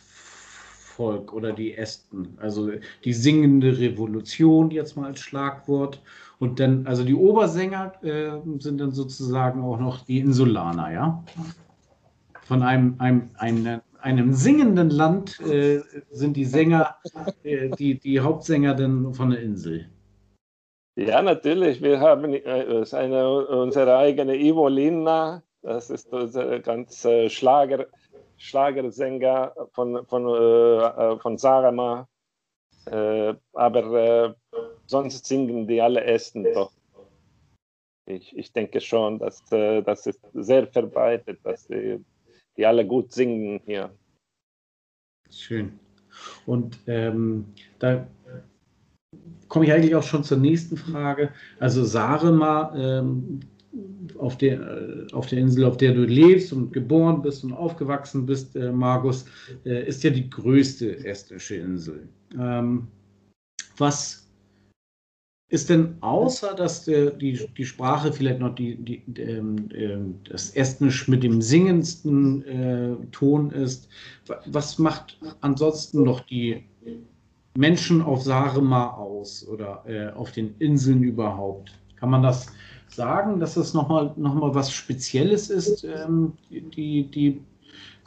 [0.98, 2.38] Volk oder die Esten.
[2.38, 2.72] Also
[3.04, 6.02] die singende Revolution jetzt mal als Schlagwort.
[6.40, 11.24] Und dann, also die Obersänger äh, sind dann sozusagen auch noch die Insulaner, ja?
[12.44, 16.96] Von einem, einem, einem einem singenden Land äh, sind die Sänger,
[17.44, 19.90] äh, die, die Hauptsänger denn von der Insel.
[20.96, 21.82] Ja, natürlich.
[21.82, 25.44] Wir haben äh, eine, unsere eigene Ivo Linna.
[25.62, 27.86] Das ist unser ganz äh, Schlager,
[28.38, 32.08] Schlagersänger von, von, äh, von Sarama.
[33.52, 34.36] Aber
[34.86, 36.72] sonst singen die alle Esten doch.
[38.06, 42.02] Ich, ich denke schon, dass das ist sehr verbreitet, dass die,
[42.58, 43.92] die alle gut singen hier.
[45.30, 45.80] Schön.
[46.46, 47.46] Und ähm,
[47.80, 48.08] da
[49.48, 51.32] komme ich eigentlich auch schon zur nächsten Frage.
[51.60, 53.40] Also Sarema, ähm,
[54.18, 58.26] auf, der, äh, auf der Insel, auf der du lebst und geboren bist und aufgewachsen
[58.26, 59.26] bist, äh, Markus,
[59.66, 62.08] äh, ist ja die größte estnische Insel.
[62.40, 62.88] Ähm,
[63.78, 64.27] was
[65.50, 69.98] ist denn außer, dass die, die Sprache vielleicht noch die, die, äh,
[70.30, 73.88] das Estnisch mit dem singendsten äh, Ton ist,
[74.46, 76.64] was macht ansonsten noch die
[77.56, 81.72] Menschen auf Sarema aus oder äh, auf den Inseln überhaupt?
[81.96, 82.48] Kann man das
[82.90, 87.42] sagen, dass das nochmal noch mal was Spezielles ist, ähm, die, die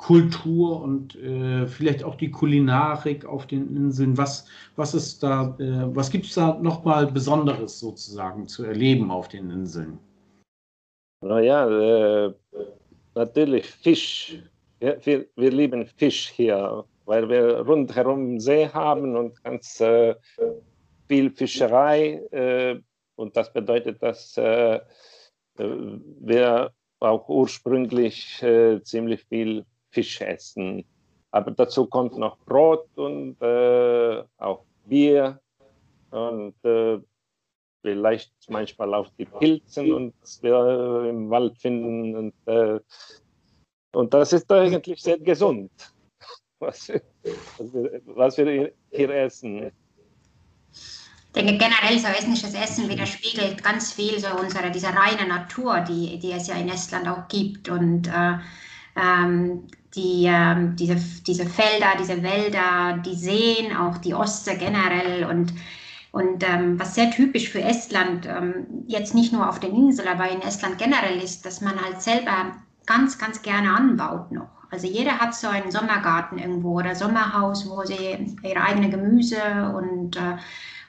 [0.00, 4.16] Kultur und äh, vielleicht auch die Kulinarik auf den Inseln.
[4.16, 9.28] Was, was ist da, äh, was gibt es da nochmal Besonderes sozusagen zu erleben auf
[9.28, 9.98] den Inseln?
[11.22, 12.32] Naja, äh,
[13.14, 14.42] natürlich Fisch.
[14.80, 20.14] Ja, wir, wir lieben Fisch hier, weil wir rundherum See haben und ganz äh,
[21.08, 22.22] viel Fischerei.
[22.30, 22.80] Äh,
[23.16, 24.80] und das bedeutet, dass äh,
[25.58, 28.42] wir auch ursprünglich
[28.82, 30.84] ziemlich viel Fisch essen.
[31.32, 35.40] Aber dazu kommt noch Brot und äh, auch Bier
[36.10, 36.98] und äh,
[37.82, 42.16] vielleicht manchmal auch die Pilzen und wir im Wald finden.
[42.16, 42.80] Und, äh,
[43.92, 45.70] und das ist eigentlich sehr gesund,
[46.58, 46.88] was,
[47.58, 49.72] was, wir, was wir hier essen.
[50.72, 56.18] Ich denke generell so estnisches Essen widerspiegelt ganz viel so unsere diese reine Natur, die,
[56.18, 58.38] die es ja in Estland auch gibt und äh,
[59.00, 65.52] ähm, die, ähm, diese, diese Felder, diese Wälder, die Seen, auch die Ostsee generell und
[66.12, 70.28] und ähm, was sehr typisch für Estland, ähm, jetzt nicht nur auf den Inseln, aber
[70.28, 74.48] in Estland generell ist, dass man halt selber ganz, ganz gerne anbaut noch.
[74.72, 79.40] Also jeder hat so einen Sommergarten irgendwo oder Sommerhaus, wo sie ihre eigene Gemüse
[79.76, 80.36] und, äh,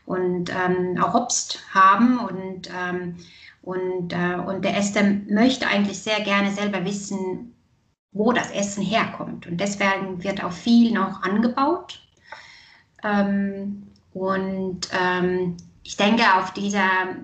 [0.06, 2.20] und ähm, auch Obst haben.
[2.20, 3.18] Und, ähm,
[3.62, 7.56] und, äh, und der Esther möchte eigentlich sehr gerne selber wissen,
[8.14, 9.48] wo das Essen herkommt.
[9.48, 12.02] Und deswegen wird auch viel noch angebaut.
[13.04, 17.16] Ähm, und ähm, ich denke, auf dieser,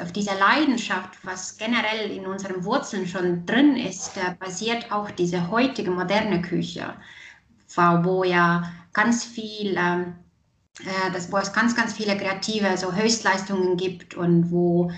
[0.00, 5.50] auf dieser Leidenschaft, was generell in unseren Wurzeln schon drin ist, äh, basiert auch diese
[5.50, 6.94] heutige moderne Küche,
[7.74, 10.14] wo ja ganz viel, ähm,
[10.80, 14.90] äh, das, wo es ganz, ganz viele kreative so Höchstleistungen gibt und wo,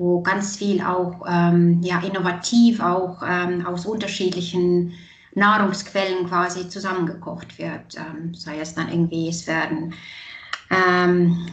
[0.00, 4.94] wo ganz viel auch ähm, ja, innovativ auch ähm, aus unterschiedlichen
[5.34, 7.96] Nahrungsquellen quasi zusammengekocht wird.
[7.96, 9.92] Ähm, sei es dann irgendwie, es werden
[10.70, 11.46] ähm,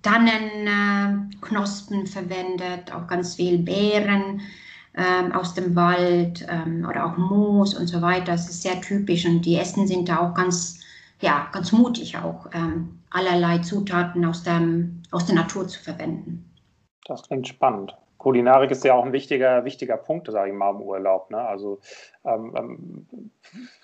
[0.00, 4.40] Tannenknospen äh, verwendet, auch ganz viel Beeren
[4.94, 8.32] ähm, aus dem Wald ähm, oder auch Moos und so weiter.
[8.32, 10.80] Das ist sehr typisch und die Essen sind da auch ganz,
[11.20, 16.48] ja, ganz mutig auch, ähm, allerlei Zutaten aus, dem, aus der Natur zu verwenden.
[17.06, 17.96] Das klingt spannend.
[18.18, 21.28] Kulinarik ist ja auch ein wichtiger, wichtiger Punkt, sage ich mal, im Urlaub.
[21.32, 21.38] Ne?
[21.38, 21.80] Also
[22.24, 23.30] ähm, ähm,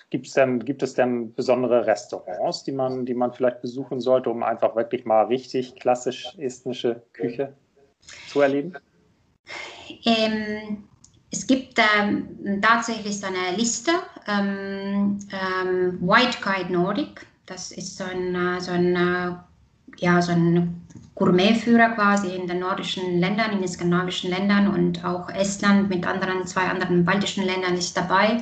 [0.09, 4.43] gibt's denn, gibt es denn besondere Restaurants, die man, die man vielleicht besuchen sollte, um
[4.43, 7.53] einfach wirklich mal richtig klassisch estnische Küche
[8.29, 8.73] zu erleben?
[10.05, 10.85] Ähm,
[11.31, 13.91] es gibt ähm, tatsächlich so eine Liste,
[14.27, 17.27] ähm, ähm, White Guide Nordic.
[17.45, 19.35] Das ist so ein, äh, so ein, äh,
[19.99, 20.81] ja, so ein
[21.15, 26.47] Gourmetführer quasi in den nordischen Ländern, in den skandinavischen Ländern und auch Estland mit anderen,
[26.47, 28.41] zwei anderen baltischen Ländern ist dabei.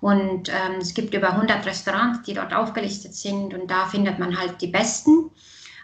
[0.00, 4.38] Und ähm, es gibt über 100 Restaurants, die dort aufgelistet sind und da findet man
[4.38, 5.30] halt die besten.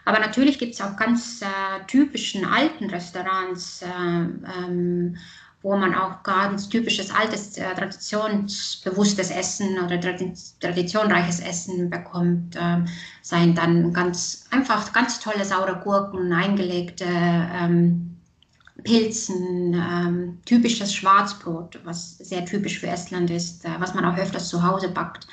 [0.05, 5.17] Aber natürlich gibt es auch ganz äh, typischen alten Restaurants, äh, ähm,
[5.65, 12.55] wo man auch ganz typisches altes, äh, traditionsbewusstes Essen oder traditionreiches Essen bekommt.
[12.55, 12.85] Äh,
[13.23, 18.15] seien dann ganz einfach ganz tolle saure Gurken, eingelegte ähm,
[18.83, 24.49] Pilzen, ähm, typisches Schwarzbrot, was sehr typisch für Estland ist, äh, was man auch öfters
[24.49, 25.25] zu Hause backt.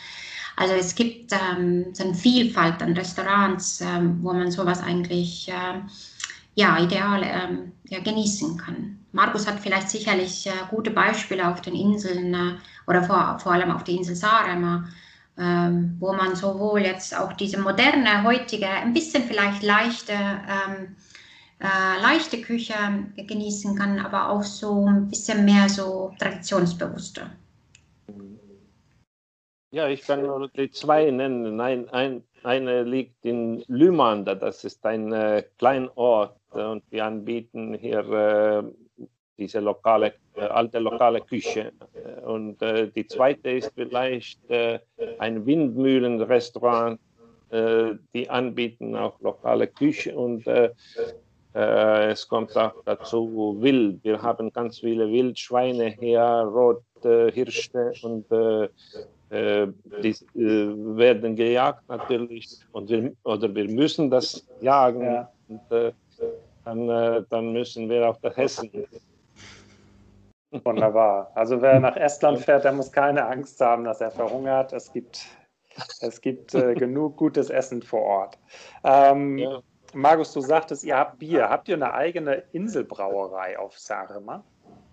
[0.56, 5.80] Also es gibt ähm, so eine Vielfalt an Restaurants, ähm, wo man sowas eigentlich äh,
[6.54, 9.01] ja, ideal ähm, ja, genießen kann.
[9.12, 12.54] Markus hat vielleicht sicherlich äh, gute Beispiele auf den Inseln äh,
[12.86, 14.84] oder vor, vor allem auf der Insel Saaremaa,
[15.38, 20.96] ähm, wo man sowohl jetzt auch diese moderne, heutige, ein bisschen vielleicht leichte ähm,
[21.62, 22.74] äh, leichte Küche
[23.16, 27.30] genießen kann, aber auch so ein bisschen mehr so traditionsbewusster.
[29.70, 31.60] Ja, ich kann nur die zwei nennen.
[31.60, 38.00] Ein, ein, eine liegt in Lymanda, das ist ein äh, Kleinort und wir anbieten hier
[38.10, 38.62] äh,
[39.38, 41.72] diese lokale, äh, alte lokale Küche.
[42.24, 44.78] Und äh, die zweite ist vielleicht äh,
[45.18, 46.98] ein Windmühlenrestaurant,
[47.52, 50.70] äh, die anbieten auch lokale Küche und äh,
[51.54, 54.02] äh, es kommt auch dazu Wild.
[54.04, 58.24] Wir haben ganz viele Wildschweine hier, Rothirsche und
[59.30, 65.02] die werden gejagt natürlich und wir, oder wir müssen das jagen.
[65.02, 65.30] Ja.
[65.48, 65.94] Und,
[66.64, 66.86] dann,
[67.28, 68.70] dann müssen wir auch das Hessen
[70.64, 71.30] Wunderbar.
[71.34, 74.72] Also wer nach Estland fährt, der muss keine Angst haben, dass er verhungert.
[74.72, 75.24] Es gibt,
[76.00, 78.38] es gibt äh, genug gutes Essen vor Ort.
[78.84, 79.62] Ähm, ja.
[79.94, 81.48] Markus, du sagtest, ihr habt Bier.
[81.48, 84.44] Habt ihr eine eigene Inselbrauerei auf Saaremaa?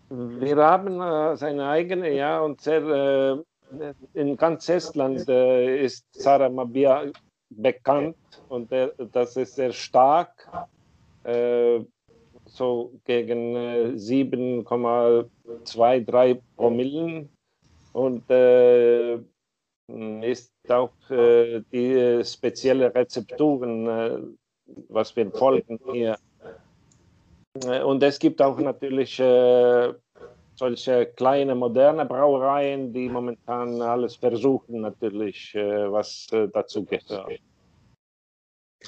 [0.09, 6.63] Wir haben äh, seine eigene, ja, und sehr, äh, in ganz Estland äh, ist Saaremaa
[6.63, 7.11] Bier
[7.49, 8.15] bekannt
[8.47, 10.47] und das ist sehr stark.
[12.51, 13.55] So gegen
[13.97, 17.29] 7,23 äh, Promillen
[17.93, 19.17] und äh,
[20.21, 24.19] ist auch äh, die spezielle Rezepturen, äh,
[24.89, 26.17] was wir folgen hier.
[27.83, 29.93] Und es gibt auch natürlich äh,
[30.55, 37.39] solche kleine moderne Brauereien, die momentan alles versuchen, natürlich, was dazu gehört.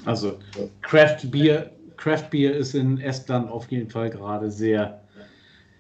[0.06, 0.38] Also
[0.82, 1.72] Craft Beer
[2.02, 5.02] Craft Beer ist in Estland auf jeden Fall gerade sehr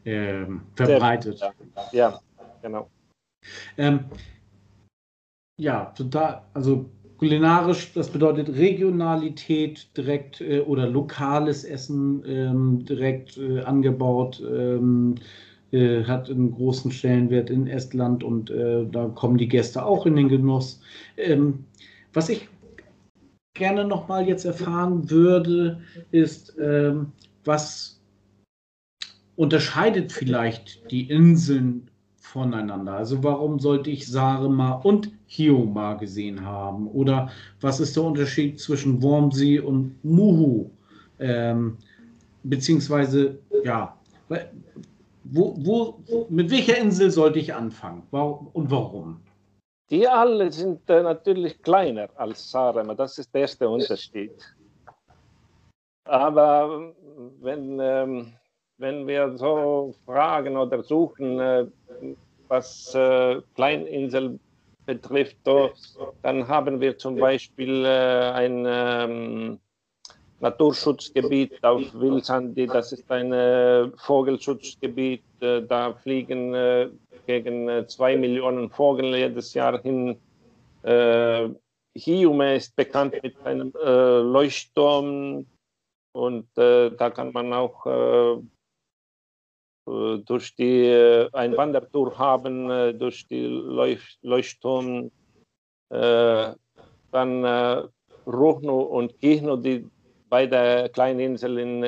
[0.05, 1.39] ähm, verbreitet.
[1.39, 1.53] Sehr,
[1.91, 2.19] ja.
[2.61, 2.89] genau.
[3.75, 4.05] Ähm,
[5.57, 6.85] ja, total, also
[7.17, 15.15] kulinarisch, das bedeutet Regionalität direkt äh, oder lokales Essen ähm, direkt äh, angebaut, ähm,
[15.71, 20.15] äh, hat einen großen Stellenwert in Estland und äh, da kommen die Gäste auch in
[20.17, 20.81] den Genuss.
[21.17, 21.65] Ähm,
[22.13, 22.47] was ich
[23.61, 27.11] gerne noch mal jetzt erfahren würde, ist, ähm,
[27.45, 28.01] was
[29.35, 32.93] unterscheidet vielleicht die Inseln voneinander?
[32.93, 36.87] Also warum sollte ich Sarema und Hioma gesehen haben?
[36.87, 40.71] Oder was ist der Unterschied zwischen Wormsee und Muhu?
[41.19, 41.77] Ähm,
[42.41, 43.95] beziehungsweise, ja,
[45.23, 48.01] wo, wo, mit welcher Insel sollte ich anfangen?
[48.09, 49.17] Und warum?
[49.91, 54.31] Die alle sind äh, natürlich kleiner als Saaremaa, das ist der erste Unterschied.
[56.05, 56.93] Aber
[57.41, 58.33] wenn, ähm,
[58.77, 61.65] wenn wir so fragen oder suchen, äh,
[62.47, 64.39] was äh, Kleininsel
[64.85, 65.37] betrifft,
[66.21, 69.59] dann haben wir zum Beispiel äh, ein ähm,
[70.39, 76.55] Naturschutzgebiet auf Wilsandi, das ist ein äh, Vogelschutzgebiet, äh, da fliegen
[77.31, 80.17] gegen äh, zwei Millionen Vögel jedes Jahr hin.
[80.83, 81.49] Äh,
[81.95, 85.45] Hiume ist bekannt mit einem äh, Leuchtturm
[86.13, 88.33] und äh, da kann man auch äh,
[89.89, 92.67] äh, durch die ein Wandertour haben
[92.99, 93.45] durch die
[93.79, 95.11] Leuch Leuchtturm.
[95.89, 97.33] dann
[98.25, 99.85] Ruhno und Kihno, die
[100.29, 101.83] beide kleinen Inseln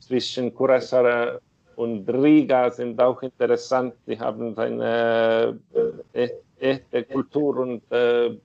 [0.00, 1.40] zwischen Kurasara
[1.76, 3.94] und Riga sind auch interessant.
[4.06, 5.58] Die haben eine
[6.12, 8.36] äh, echte Kultur und äh,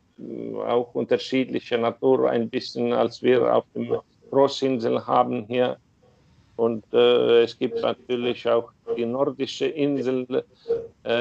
[0.66, 3.96] auch unterschiedliche Natur, ein bisschen als wir auf dem
[4.32, 5.78] Großinsel haben hier.
[6.56, 10.44] Und äh, es gibt natürlich auch die nordische Insel
[11.04, 11.12] äh,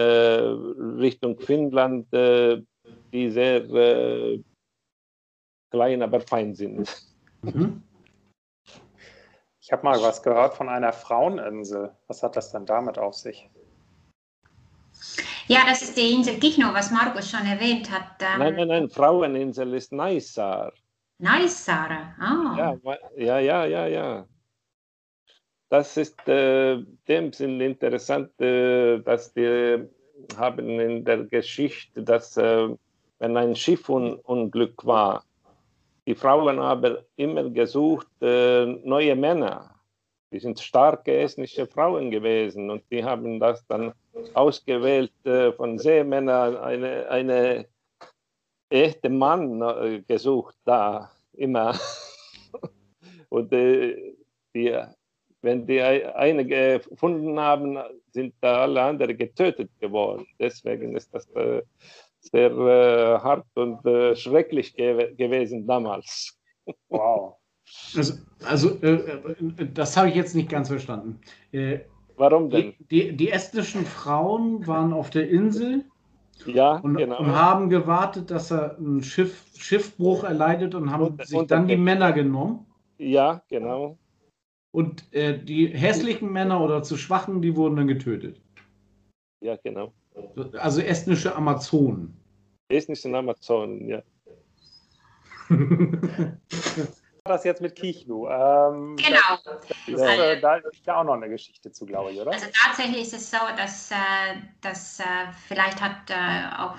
[0.98, 2.62] Richtung Finnland, äh,
[3.12, 4.40] die sehr äh,
[5.70, 6.88] klein, aber fein sind.
[7.42, 7.82] Mhm.
[9.66, 11.90] Ich habe mal was gehört von einer Fraueninsel.
[12.06, 13.50] Was hat das denn damit auf sich?
[15.48, 18.12] Ja, das ist die Insel Kihno, was Markus schon erwähnt hat.
[18.20, 20.72] Ähm nein, nein, nein, Fraueninsel ist Naisar.
[21.18, 22.54] Naisar, ah.
[22.56, 22.76] Ja,
[23.16, 24.26] ja, ja, ja, ja.
[25.68, 29.90] Das ist äh, dem Sinn interessant, äh, dass wir
[30.36, 32.68] haben in der Geschichte, dass äh,
[33.18, 35.24] wenn ein Schiffunglück war,
[36.06, 39.74] die Frauen haben immer gesucht äh, neue Männer.
[40.32, 43.92] Die sind starke estnische Frauen gewesen und die haben das dann
[44.34, 47.66] ausgewählt äh, von Seemännern, eine, eine
[48.68, 51.78] echte Mann äh, gesucht da immer.
[53.28, 54.14] und äh,
[54.54, 54.78] die,
[55.42, 57.78] wenn die eine gefunden haben,
[58.10, 60.26] sind da alle anderen getötet geworden.
[60.38, 61.62] Deswegen ist das äh,
[62.30, 66.38] sehr äh, hart und äh, schrecklich gew gewesen damals.
[66.88, 67.36] Wow.
[67.96, 68.14] Also,
[68.44, 71.20] also äh, äh das habe ich jetzt nicht ganz verstanden.
[71.52, 71.80] Äh,
[72.16, 72.74] Warum denn?
[72.78, 75.84] Die, die, die, estnischen Frauen waren auf der Insel
[76.46, 77.18] ja, und, genau.
[77.18, 81.68] und haben gewartet, dass er einen Schiff, Schiffbruch erleidet und haben und, sich und dann
[81.68, 82.66] die Männer genommen.
[82.98, 83.98] Ja, genau.
[84.72, 88.40] Und äh, die hässlichen Männer oder zu schwachen, die wurden dann getötet.
[89.40, 89.92] Ja, genau.
[90.58, 92.16] Also estnische Amazonen.
[92.68, 94.02] Estnische Amazonen, ja.
[97.26, 98.28] das jetzt mit Kichlu?
[98.28, 99.18] Ähm, genau.
[99.44, 102.32] Das, das, äh, da ist ja auch noch eine Geschichte zu, glaube ich, oder?
[102.32, 103.94] Also tatsächlich ist es so, dass, äh,
[104.60, 105.04] dass äh,
[105.48, 106.76] vielleicht hat äh, auch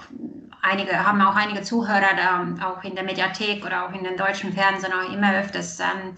[0.62, 4.54] einige, haben auch einige Zuhörer da, auch in der Mediathek oder auch in den deutschen
[4.54, 6.16] Fernsehen auch immer öfters ähm,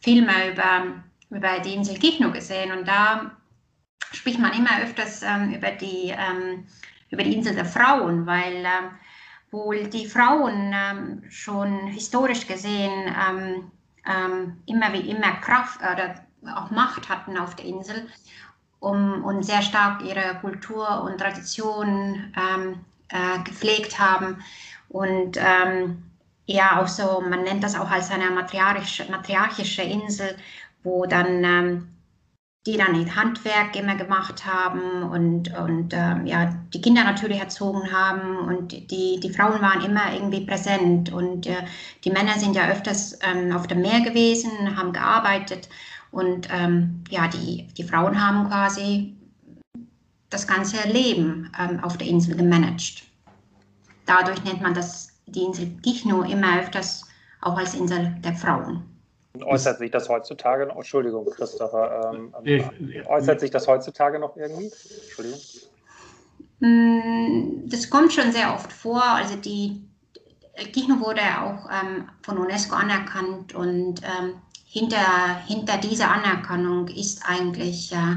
[0.00, 0.82] Filme über,
[1.30, 3.32] über die Insel Kichnu gesehen und da
[4.16, 6.66] spricht man immer öfters ähm, über, die, ähm,
[7.10, 8.90] über die Insel der Frauen, weil ähm,
[9.50, 13.70] wohl die Frauen ähm, schon historisch gesehen ähm,
[14.06, 16.14] ähm, immer wie immer Kraft oder
[16.54, 18.08] auch Macht hatten auf der Insel
[18.80, 22.32] um, und sehr stark ihre Kultur und Tradition
[23.08, 24.42] äh, gepflegt haben.
[24.88, 25.36] Und
[26.46, 30.36] ja, auch so, man nennt das auch als eine matriarchische, matriarchische Insel,
[30.84, 31.95] wo dann
[32.66, 37.92] die dann ihr Handwerk immer gemacht haben und, und ähm, ja, die Kinder natürlich erzogen
[37.92, 41.64] haben und die, die Frauen waren immer irgendwie präsent und äh,
[42.04, 45.68] die Männer sind ja öfters ähm, auf dem Meer gewesen, haben gearbeitet
[46.10, 49.16] und ähm, ja, die, die Frauen haben quasi
[50.28, 53.04] das ganze Leben ähm, auf der Insel gemanagt.
[54.06, 57.04] Dadurch nennt man das, die Insel Gichno immer öfters
[57.42, 58.95] auch als Insel der Frauen.
[59.44, 60.76] Äußert sich das heutzutage noch?
[60.76, 62.12] Entschuldigung, Christopher.
[62.14, 64.70] Ähm, ähm äußert sich das heutzutage noch irgendwie?
[65.04, 65.40] Entschuldigung.
[66.60, 69.02] Mm, das kommt schon sehr oft vor.
[69.02, 69.82] Also die
[70.72, 74.34] Kichno wurde auch ähm, von UNESCO anerkannt und ähm,
[74.64, 78.16] hinter, hinter dieser Anerkennung ist eigentlich äh,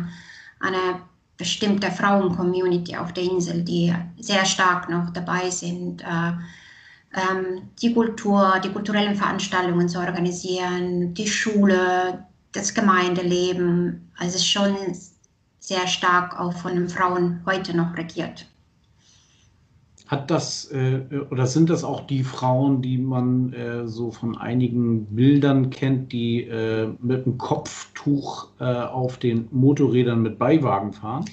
[0.59, 1.01] eine
[1.37, 6.01] bestimmte Frauen-Community auf der Insel, die sehr stark noch dabei sind.
[6.01, 6.33] Äh,
[7.13, 14.11] ähm, die Kultur, die kulturellen Veranstaltungen zu organisieren, die Schule, das Gemeindeleben.
[14.17, 14.75] Also schon
[15.59, 18.45] sehr stark auch von den Frauen heute noch regiert.
[20.09, 25.05] Hat das äh, oder sind das auch die Frauen, die man äh, so von einigen
[25.15, 31.25] Bildern kennt, die äh, mit einem Kopftuch äh, auf den Motorrädern mit Beiwagen fahren?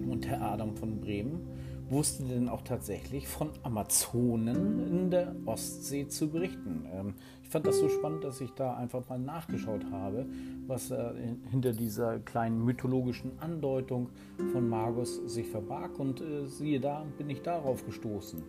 [0.09, 1.58] Und Herr Adam von Bremen
[1.91, 6.87] wusste denn auch tatsächlich von Amazonen in der Ostsee zu berichten.
[6.93, 10.27] Ähm, ich fand das so spannend, dass ich da einfach mal nachgeschaut habe,
[10.67, 11.13] was äh,
[11.51, 14.11] hinter dieser kleinen mythologischen Andeutung
[14.53, 15.99] von Magus sich verbarg.
[15.99, 18.43] Und äh, siehe da, bin ich darauf gestoßen.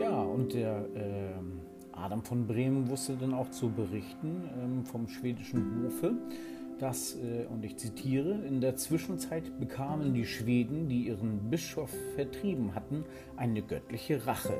[0.00, 5.84] Ja, und der äh, Adam von Bremen wusste dann auch zu berichten ähm, vom schwedischen
[5.84, 6.14] Hofe,
[6.78, 12.74] dass, äh, und ich zitiere, in der Zwischenzeit bekamen die Schweden, die ihren Bischof vertrieben
[12.74, 13.04] hatten,
[13.36, 14.54] eine göttliche Rache.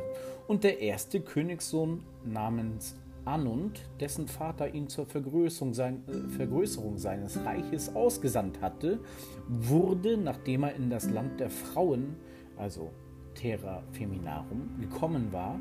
[0.47, 7.39] Und der erste Königssohn namens Anund, dessen Vater ihn zur Vergrößerung, sein, äh, Vergrößerung seines
[7.45, 8.99] Reiches ausgesandt hatte,
[9.47, 12.16] wurde, nachdem er in das Land der Frauen,
[12.57, 12.91] also
[13.35, 15.61] Terra Feminarum, gekommen war,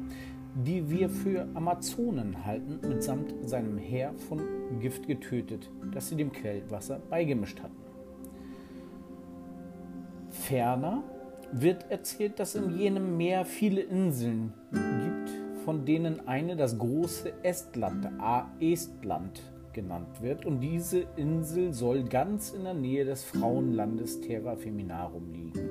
[0.65, 4.41] die wir für Amazonen halten, mitsamt seinem Heer von
[4.79, 7.75] Gift getötet, das sie dem Quellwasser beigemischt hatten.
[10.31, 11.03] Ferner
[11.51, 18.09] wird erzählt, dass in jenem Meer viele Inseln gibt, von denen eine das große Estland,
[18.59, 19.41] Estland
[19.73, 20.45] genannt wird.
[20.45, 25.69] Und diese Insel soll ganz in der Nähe des Frauenlandes Terra Feminarum liegen,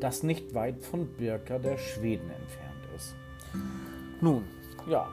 [0.00, 2.67] das nicht weit von Birka der Schweden entfernt.
[4.20, 4.44] Nun,
[4.88, 5.08] ja.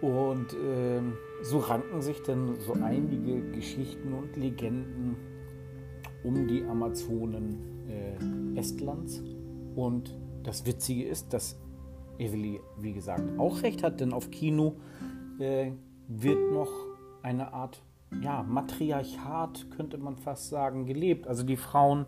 [0.00, 1.00] Und äh,
[1.42, 5.16] so ranken sich dann so einige Geschichten und Legenden
[6.22, 9.22] um die Amazonen äh, Estlands.
[9.74, 11.58] Und das Witzige ist, dass
[12.18, 14.76] Evely, wie gesagt, auch recht hat, denn auf Kino
[15.38, 15.72] äh,
[16.08, 16.70] wird noch
[17.22, 17.82] eine Art
[18.22, 21.26] ja, Matriarchat, könnte man fast sagen, gelebt.
[21.26, 22.06] Also die Frauen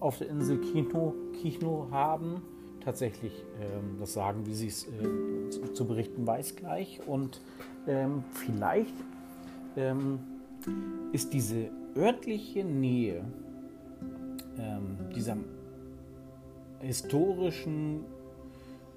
[0.00, 2.42] auf der Insel Kino, Kino haben
[2.86, 7.00] tatsächlich ähm, das sagen, wie sie es äh, zu, zu, berichten weiß gleich.
[7.04, 7.42] Und
[7.88, 8.94] ähm, vielleicht
[9.76, 10.20] ähm,
[11.12, 13.24] ist diese örtliche Nähe
[14.56, 15.36] ähm, dieser
[16.80, 18.04] historischen,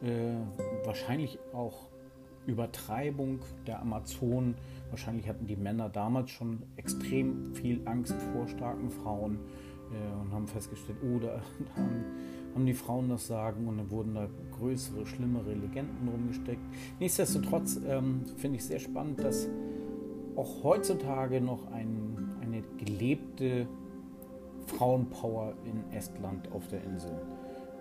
[0.04, 1.88] äh, wahrscheinlich auch
[2.46, 4.54] Übertreibung der Amazonen.
[4.92, 9.40] Wahrscheinlich hatten die Männer damals schon extrem viel Angst vor starken Frauen
[9.92, 12.06] äh, und haben festgestellt, oh, da, da haben,
[12.54, 14.28] haben, die Frauen das Sagen und dann wurden da
[14.58, 16.62] größere, schlimmere Legenden rumgesteckt.
[17.00, 19.47] Nichtsdestotrotz ähm, finde ich sehr spannend, dass
[20.36, 23.68] auch heutzutage noch ein, eine gelebte
[24.68, 27.12] Frauenpower in Estland auf der Insel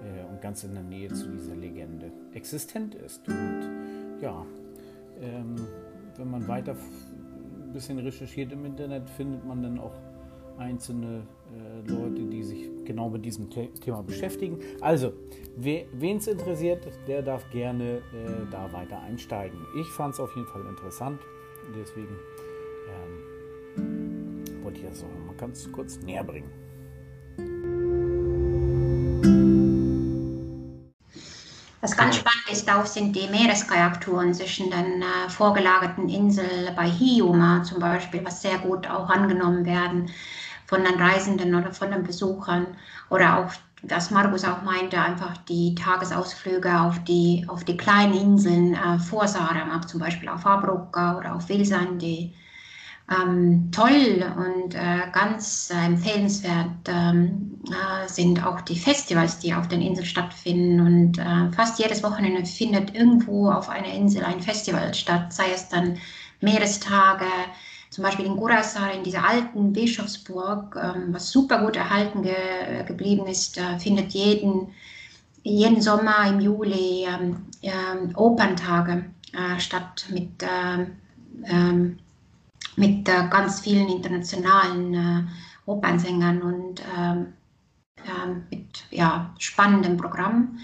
[0.00, 3.26] äh, und ganz in der Nähe zu dieser Legende existent ist.
[3.28, 4.44] Und ja,
[5.20, 5.56] ähm,
[6.16, 9.94] wenn man weiter ein bisschen recherchiert im Internet, findet man dann auch
[10.58, 14.58] einzelne äh, Leute, die sich genau mit diesem The Thema beschäftigen.
[14.80, 15.12] Also,
[15.56, 18.00] wen es interessiert, der darf gerne äh,
[18.50, 19.58] da weiter einsteigen.
[19.80, 21.20] Ich fand es auf jeden Fall interessant,
[21.74, 22.16] deswegen
[23.76, 26.50] ähm, wollte ich das auch mal ganz kurz näher bringen.
[31.80, 37.62] Was ganz spannend ist auch, sind die Meereskajaktouren zwischen den äh, vorgelagerten Inseln bei Hiiumaa
[37.62, 40.10] zum Beispiel, was sehr gut auch angenommen werden
[40.68, 42.66] von den Reisenden oder von den Besuchern.
[43.10, 43.52] Oder auch,
[43.82, 49.26] was Markus auch meinte, einfach die Tagesausflüge auf die, auf die kleinen Inseln äh, vor
[49.26, 52.34] Saaremaa, zum Beispiel auf Abrukka oder auf Vilsandi
[53.10, 59.68] ähm, toll und äh, ganz äh, empfehlenswert ähm, äh, sind auch die Festivals, die auf
[59.68, 60.80] den Inseln stattfinden.
[60.80, 65.68] Und äh, fast jedes Wochenende findet irgendwo auf einer Insel ein Festival statt, sei es
[65.68, 65.96] dann
[66.40, 67.24] Meerestage,
[67.98, 73.26] zum Beispiel in Gurasar, in dieser alten Bischofsburg, ähm, was super gut erhalten ge geblieben
[73.26, 74.68] ist, findet jeden,
[75.42, 80.30] jeden Sommer im Juli ähm, ähm, Operntage äh, statt mit
[81.42, 81.98] ähm,
[82.76, 85.22] mit äh, ganz vielen internationalen äh,
[85.66, 87.34] Opernsängern und ähm,
[88.48, 90.60] mit ja, spannendem Programm.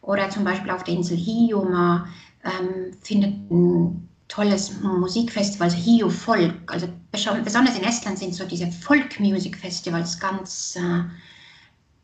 [0.00, 2.08] Oder zum Beispiel auf der Insel Hiiumaa
[2.44, 6.70] ähm, findet ein tolles Musikfestival, also Hiiu Folk.
[6.70, 11.04] Also besonders in Estland sind so diese Folk-Music-Festivals ganz, äh,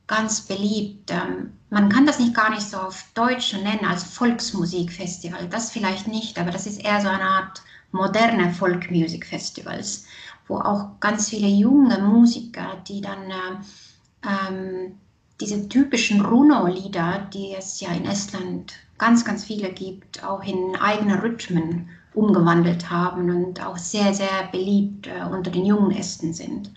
[0.06, 1.10] ganz beliebt.
[1.10, 5.48] Ähm, man kann das nicht gar nicht so auf Deutsch nennen als Volksmusikfestival.
[5.48, 7.62] Das vielleicht nicht, aber das ist eher so eine Art
[7.92, 10.06] moderne Folk Music Festivals,
[10.48, 14.98] wo auch ganz viele junge Musiker, die dann äh, ähm,
[15.40, 21.22] diese typischen Runo-Lieder, die es ja in Estland ganz, ganz viele gibt, auch in eigene
[21.22, 26.72] Rhythmen umgewandelt haben und auch sehr, sehr beliebt äh, unter den jungen Esten sind.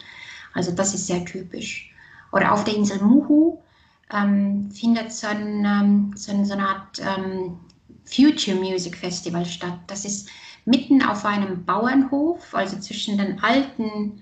[0.53, 1.91] Also das ist sehr typisch.
[2.31, 3.59] Oder auf der Insel Muhu
[4.11, 7.59] ähm, findet so, ein, ähm, so, eine, so eine Art ähm,
[8.05, 9.79] Future Music Festival statt.
[9.88, 10.29] Das ist
[10.65, 14.21] mitten auf einem Bauernhof, also zwischen den alten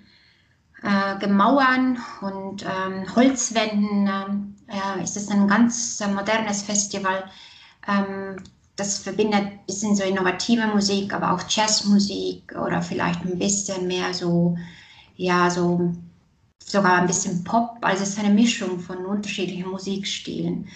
[0.83, 7.23] äh, Gemauern und ähm, Holzwänden, äh, ist es ein ganz äh, modernes Festival.
[7.87, 8.37] Ähm,
[8.75, 14.13] das verbindet ein bisschen so innovative Musik, aber auch Jazzmusik oder vielleicht ein bisschen mehr
[14.13, 14.57] so,
[15.15, 15.93] ja, so
[16.63, 17.77] sogar ein bisschen Pop.
[17.81, 20.67] Also es ist eine Mischung von unterschiedlichen Musikstilen.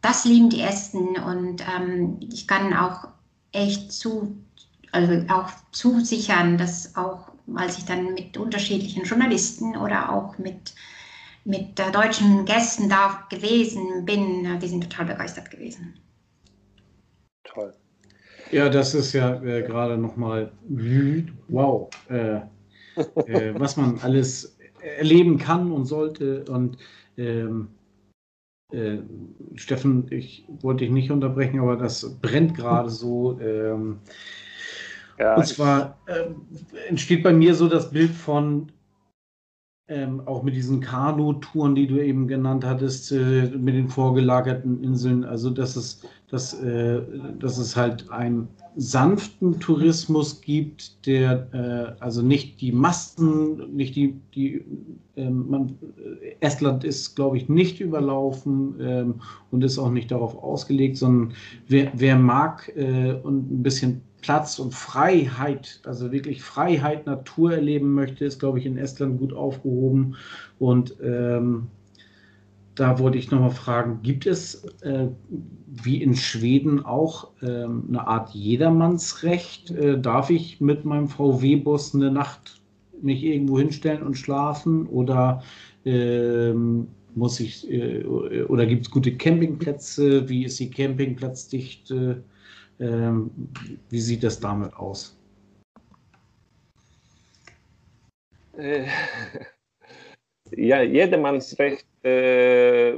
[0.00, 3.08] Das lieben die Esten und ähm, ich kann auch
[3.52, 4.36] echt zu
[4.92, 10.74] also auch zusichern, dass auch, als ich dann mit unterschiedlichen Journalisten oder auch mit,
[11.44, 15.94] mit äh, deutschen Gästen da gewesen bin, äh, die sind total begeistert gewesen.
[17.46, 17.72] Toll.
[18.52, 20.52] Ja, das ist ja äh, gerade nochmal,
[21.48, 22.40] wow, äh,
[23.26, 26.44] äh, was man alles erleben kann und sollte.
[26.44, 26.78] Und
[27.16, 27.68] ähm,
[28.72, 28.98] äh,
[29.54, 33.38] Steffen, ich wollte dich nicht unterbrechen, aber das brennt gerade so.
[33.40, 33.98] Ähm,
[35.18, 36.26] ja, und zwar äh,
[36.88, 38.70] entsteht bei mir so das Bild von
[39.88, 45.24] ähm, auch mit diesen Kanu-Touren, die du eben genannt hattest, äh, mit den vorgelagerten Inseln,
[45.24, 47.02] also dass es, dass, äh,
[47.38, 51.48] dass es halt einen sanften Tourismus gibt, der
[51.98, 54.64] äh, also nicht die Massen, nicht die, die
[55.16, 55.78] ähm, man,
[56.40, 59.14] Estland ist, glaube ich, nicht überlaufen ähm,
[59.52, 61.32] und ist auch nicht darauf ausgelegt, sondern
[61.68, 67.94] wer, wer mag äh, und ein bisschen Platz und Freiheit, also wirklich Freiheit, Natur erleben
[67.94, 70.16] möchte, ist, glaube ich, in Estland gut aufgehoben.
[70.58, 71.68] Und ähm,
[72.74, 75.06] da wollte ich nochmal fragen, gibt es äh,
[75.68, 79.70] wie in Schweden auch ähm, eine Art Jedermannsrecht?
[79.70, 82.60] Äh, darf ich mit meinem VW-Bus eine Nacht
[83.00, 84.88] mich irgendwo hinstellen und schlafen?
[84.88, 85.44] Oder
[85.84, 90.28] ähm, muss ich, äh, oder gibt es gute Campingplätze?
[90.28, 92.24] Wie ist die Campingplatzdichte?
[92.78, 93.30] Ähm,
[93.88, 95.16] wie sieht das damit aus?
[98.56, 98.86] Äh,
[100.50, 102.96] ja, jedermannsrecht äh,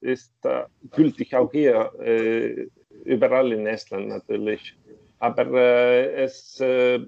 [0.00, 2.66] ist äh, gültig auch hier, äh,
[3.04, 4.76] überall in Estland natürlich.
[5.18, 7.00] Aber äh, es äh,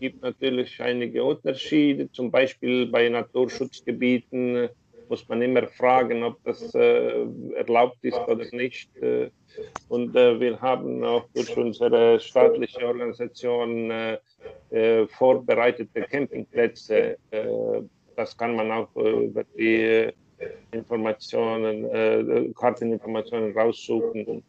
[0.00, 4.68] gibt natürlich einige Unterschiede, zum Beispiel bei Naturschutzgebieten
[5.12, 8.88] muss man immer fragen, ob das äh, erlaubt ist oder nicht.
[8.96, 9.28] Äh,
[9.88, 14.18] und äh, wir haben auch durch unsere staatliche Organisation äh,
[14.70, 17.18] äh, vorbereitete Campingplätze.
[17.30, 17.82] Äh,
[18.16, 20.08] das kann man auch über die
[20.72, 24.42] Informationen, Karteninformationen raussuchen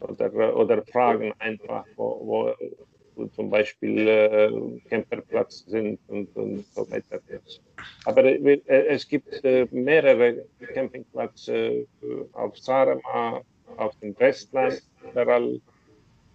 [0.00, 2.54] oder, oder fragen einfach, wo, wo
[3.34, 7.20] zum Beispiel äh, Camperplatz sind und, und so weiter.
[8.04, 10.44] Aber äh, es gibt äh, mehrere
[10.74, 11.86] Campingplätze äh,
[12.32, 13.42] auf Saaremaa,
[13.76, 15.60] auf dem Westland, überall.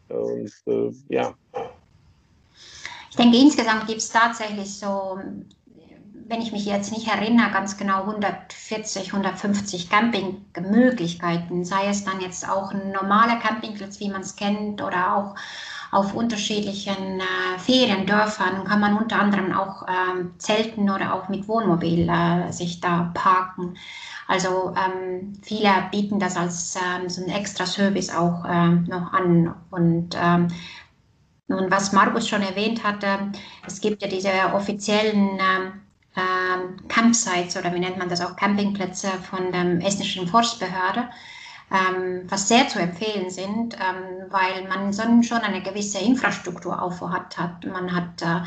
[0.10, 1.34] Und äh, ja.
[3.10, 5.20] Ich denke, insgesamt gibt es tatsächlich so,
[6.28, 12.48] wenn ich mich jetzt nicht erinnere, ganz genau 140, 150 Campingmöglichkeiten, sei es dann jetzt
[12.48, 15.36] auch ein normaler Campingplatz, wie man es kennt, oder auch
[15.92, 22.10] auf unterschiedlichen äh, Feriendörfern kann man unter anderem auch äh, zelten oder auch mit Wohnmobil
[22.10, 23.78] äh, sich da parken.
[24.28, 29.56] Also ähm, viele bieten das als ähm, so ein extra Service auch ähm, noch an.
[29.72, 30.50] Und ähm,
[31.48, 33.32] nun, was Markus schon erwähnt hatte,
[33.66, 35.40] es gibt ja diese offiziellen
[36.18, 41.08] ähm, Campsites oder wie nennt man das auch, Campingplätze von der estnischen Forstbehörde
[41.72, 44.94] ähm, was sehr zu empfehlen sind, ähm, weil man
[45.24, 47.66] schon eine gewisse Infrastruktur aufhat hat.
[47.66, 48.42] Man hat äh,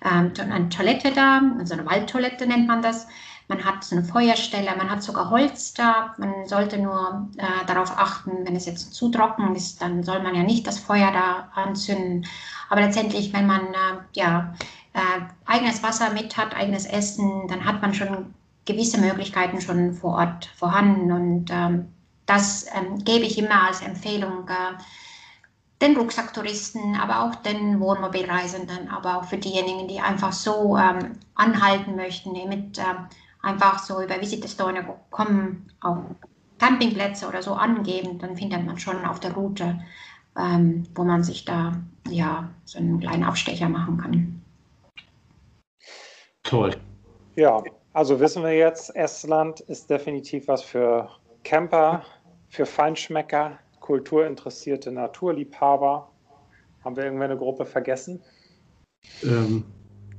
[0.00, 3.06] eine Toilette da, also eine Waldtoilette nennt man das.
[3.46, 6.14] Man hat so eine Feuerstelle, man hat sogar Holz da.
[6.16, 10.34] Man sollte nur äh, darauf achten, wenn es jetzt zu trocken ist, dann soll man
[10.34, 12.26] ja nicht das Feuer da anzünden.
[12.70, 14.54] Aber letztendlich, wenn man äh, ja,
[14.94, 20.14] äh, eigenes Wasser mit hat, eigenes Essen, dann hat man schon gewisse Möglichkeiten schon vor
[20.14, 21.12] Ort vorhanden.
[21.12, 21.92] Und ähm,
[22.26, 24.78] das ähm, gebe ich immer als Empfehlung äh,
[25.82, 31.96] den Rucksacktouristen, aber auch den Wohnmobilreisenden, aber auch für diejenigen, die einfach so ähm, anhalten
[31.96, 32.82] möchten, mit äh,
[33.42, 35.98] einfach so über Visit Estonia kommen, auch
[36.58, 39.80] Campingplätze oder so angeben, dann findet man schon auf der Route,
[40.38, 41.72] ähm, wo man sich da
[42.08, 44.42] ja so einen kleinen Abstecher machen kann.
[46.42, 46.76] Toll.
[47.36, 47.62] Ja,
[47.92, 51.10] also wissen wir jetzt, Estland ist definitiv was für
[51.44, 52.02] Camper,
[52.48, 56.10] für Feinschmecker, kulturinteressierte Naturliebhaber.
[56.84, 58.20] Haben wir irgendwann eine Gruppe vergessen?
[59.22, 59.64] Ähm,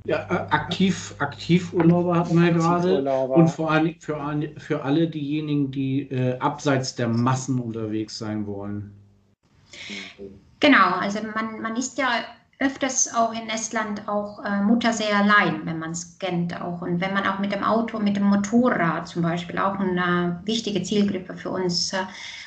[0.06, 3.28] ja, äh, aktiv, Aktivurlauber hatten wir gerade.
[3.28, 8.92] Und vor allem für, für alle diejenigen, die äh, abseits der Massen unterwegs sein wollen.
[10.60, 12.08] Genau, also man, man ist ja
[12.58, 16.80] öfters auch in Estland auch äh, allein, wenn man es kennt auch.
[16.80, 20.82] Und wenn man auch mit dem Auto, mit dem Motorrad zum Beispiel auch eine wichtige
[20.82, 21.98] Zielgruppe für uns äh,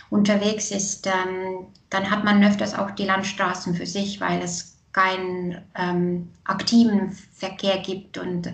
[0.09, 5.61] unterwegs ist, ähm, dann hat man öfters auch die Landstraßen für sich, weil es keinen
[5.75, 8.51] ähm, aktiven Verkehr gibt und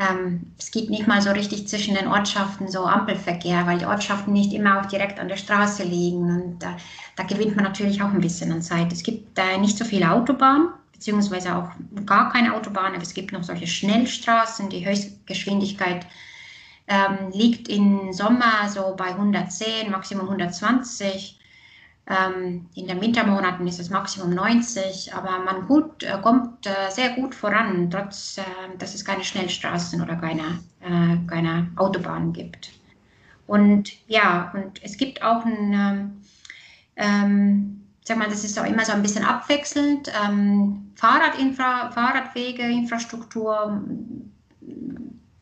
[0.00, 4.32] ähm, es gibt nicht mal so richtig zwischen den Ortschaften so Ampelverkehr, weil die Ortschaften
[4.32, 6.24] nicht immer auch direkt an der Straße liegen.
[6.24, 6.68] Und äh,
[7.16, 8.92] da gewinnt man natürlich auch ein bisschen an Zeit.
[8.92, 11.68] Es gibt äh, nicht so viele Autobahnen, beziehungsweise auch
[12.06, 14.70] gar keine Autobahnen, aber es gibt noch solche Schnellstraßen.
[14.70, 16.06] Die Höchstgeschwindigkeit
[16.88, 21.39] ähm, liegt im Sommer so bei 110, Maximum 120.
[22.10, 27.10] Ähm, in den Wintermonaten ist es Maximum 90, aber man gut, äh, kommt äh, sehr
[27.10, 28.42] gut voran, trotz äh,
[28.78, 30.58] dass es keine Schnellstraßen oder keine,
[31.28, 32.70] keine Autobahnen gibt.
[33.46, 36.20] Und ja, und es gibt auch ein, ähm,
[36.96, 40.10] ähm, sag mal, das ist auch immer so ein bisschen abwechselnd.
[40.24, 43.82] Ähm, Fahrradinfra Fahrradwege, Infrastruktur,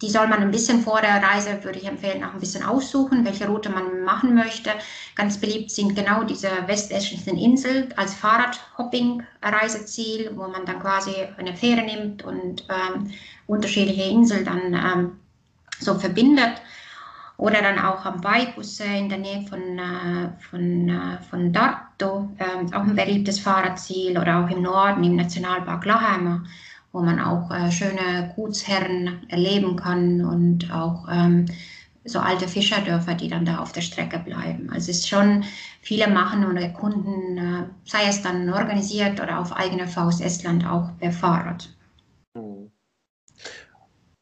[0.01, 3.25] die soll man ein bisschen vor der Reise, würde ich empfehlen, auch ein bisschen aussuchen,
[3.25, 4.71] welche Route man machen möchte.
[5.17, 11.83] Ganz beliebt sind genau diese westestlichen Inseln als Fahrradhopping-Reiseziel, wo man dann quasi eine Fähre
[11.83, 13.11] nimmt und ähm,
[13.47, 15.19] unterschiedliche Inseln dann ähm,
[15.81, 16.63] so verbindet.
[17.37, 22.67] Oder dann auch am Baibusse in der Nähe von, äh, von, äh, von Darto, äh,
[22.75, 24.19] auch ein beliebtes Fahrradziel.
[24.19, 26.43] Oder auch im Norden, im Nationalpark Laheimer
[26.93, 31.47] wo man auch äh, schöne Gutsherren erleben kann und auch ähm,
[32.05, 34.71] so alte Fischerdörfer, die dann da auf der Strecke bleiben.
[34.71, 35.45] Also es ist schon
[35.83, 40.91] viele machen und erkunden, äh, sei es dann organisiert oder auf eigene Faust Estland auch
[40.99, 41.69] per Fahrrad.
[42.37, 42.71] Hm.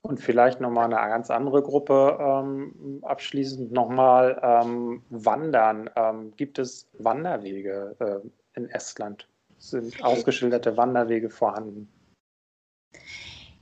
[0.02, 5.90] Und vielleicht nochmal eine ganz andere Gruppe ähm, abschließend nochmal ähm, Wandern.
[5.96, 9.28] Ähm, gibt es Wanderwege äh, in Estland?
[9.58, 11.88] Sind ausgeschilderte Wanderwege vorhanden?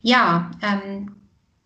[0.03, 1.14] Ja, ähm,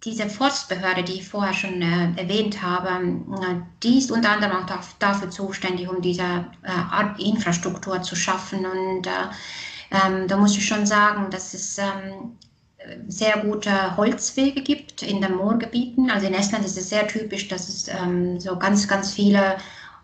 [0.04, 4.80] diese Forstbehörde, die ich vorher schon äh, erwähnt habe, äh, die ist unter anderem auch
[4.98, 8.64] dafür zuständig, um diese äh, Infrastruktur zu schaffen.
[8.64, 9.10] Und äh,
[9.90, 12.36] ähm, da muss ich schon sagen, dass es ähm,
[13.08, 16.10] sehr gute Holzwege gibt in den Moorgebieten.
[16.10, 19.56] Also in Estland ist es sehr typisch, dass es ähm, so ganz, ganz viele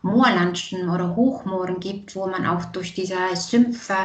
[0.03, 3.97] Moorlandschen oder Hochmooren gibt, wo man auch durch diese Sümpfe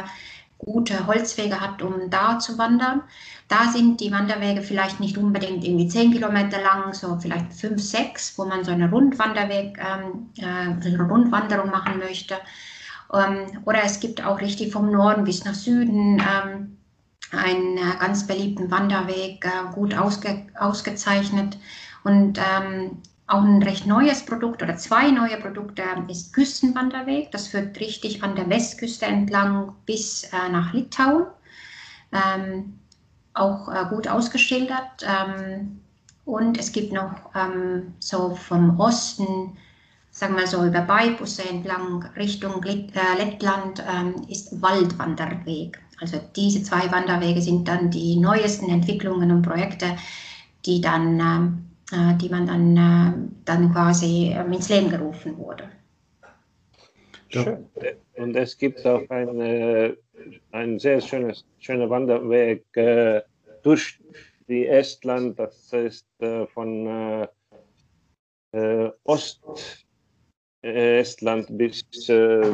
[0.58, 3.02] gute Holzwege hat, um da zu wandern.
[3.50, 8.38] Da sind die Wanderwege vielleicht nicht unbedingt irgendwie zehn Kilometer lang, so vielleicht fünf, sechs,
[8.38, 12.36] wo man so eine Rundwanderweg, ähm, äh, Rundwanderung machen möchte.
[13.12, 16.76] Ähm, oder es gibt auch richtig vom Norden bis nach Süden ähm,
[17.32, 21.58] einen äh, ganz beliebten Wanderweg, äh, gut ausge, ausgezeichnet.
[22.04, 27.32] Und ähm, auch ein recht neues Produkt oder zwei neue Produkte ist Küstenwanderweg.
[27.32, 31.26] Das führt richtig an der Westküste entlang bis äh, nach Litauen.
[32.12, 32.79] Ähm,
[33.34, 35.04] auch äh, gut ausgeschildert.
[35.04, 35.80] Ähm,
[36.24, 39.56] und es gibt noch ähm, so vom Osten,
[40.10, 42.78] sagen wir so über Baibusse entlang Richtung äh,
[43.18, 45.80] Lettland, ähm, ist Waldwanderweg.
[46.00, 49.96] Also diese zwei Wanderwege sind dann die neuesten Entwicklungen und Projekte,
[50.64, 53.12] die dann ähm, äh, die man dann, äh,
[53.44, 55.64] dann quasi ähm, ins Leben gerufen wurde.
[57.30, 57.68] Schön.
[58.16, 59.96] Und es gibt auch eine,
[60.50, 63.22] ein sehr schönes, schöner Wanderweg äh,
[63.62, 64.00] durch
[64.48, 67.28] die Estland, das ist äh, von äh,
[68.52, 69.46] äh Ostestland
[71.56, 72.52] bis äh,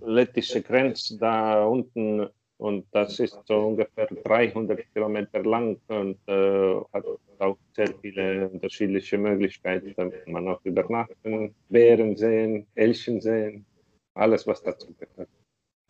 [0.00, 7.04] lettische Grenze da unten und das ist so ungefähr 300 Kilometer lang und äh, hat
[7.40, 9.92] auch sehr viele unterschiedliche Möglichkeiten.
[9.96, 13.66] Da kann man auch übernachten, Bären sehen, Elchen sehen,
[14.14, 15.28] alles, was dazu gehört.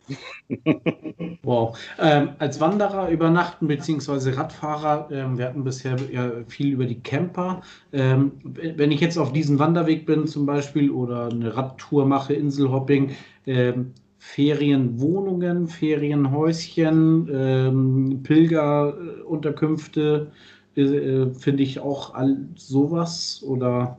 [1.43, 1.77] wow.
[1.99, 4.31] Ähm, als Wanderer übernachten bzw.
[4.31, 7.61] Radfahrer, ähm, wir hatten bisher ja viel über die Camper.
[7.93, 13.11] Ähm, wenn ich jetzt auf diesem Wanderweg bin zum Beispiel oder eine Radtour mache, Inselhopping,
[13.45, 20.31] ähm, Ferienwohnungen, Ferienhäuschen, ähm, Pilgerunterkünfte,
[20.75, 23.97] äh, äh, finde ich auch all sowas oder?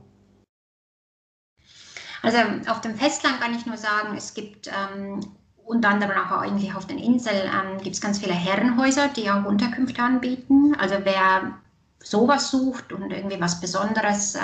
[2.24, 2.38] Also
[2.70, 5.20] auf dem Festland kann ich nur sagen, es gibt ähm,
[5.64, 9.44] unter anderem auch eigentlich auf den Inseln ähm, gibt es ganz viele Herrenhäuser, die auch
[9.44, 10.74] Unterkünfte anbieten.
[10.78, 11.52] Also wer
[12.02, 14.40] sowas sucht und irgendwie was Besonderes äh,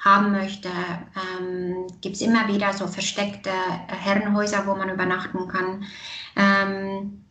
[0.00, 0.68] haben möchte,
[1.38, 3.50] ähm, gibt es immer wieder so versteckte
[3.88, 5.84] Herrenhäuser, wo man übernachten kann.
[6.36, 7.24] Ähm,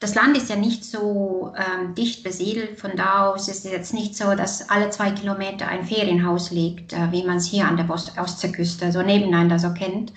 [0.00, 2.78] das Land ist ja nicht so ähm, dicht besiedelt.
[2.80, 6.92] Von da aus ist es jetzt nicht so, dass alle zwei Kilometer ein Ferienhaus liegt,
[6.92, 10.12] äh, wie man es hier an der Ost Ostseeküste so nebeneinander so kennt.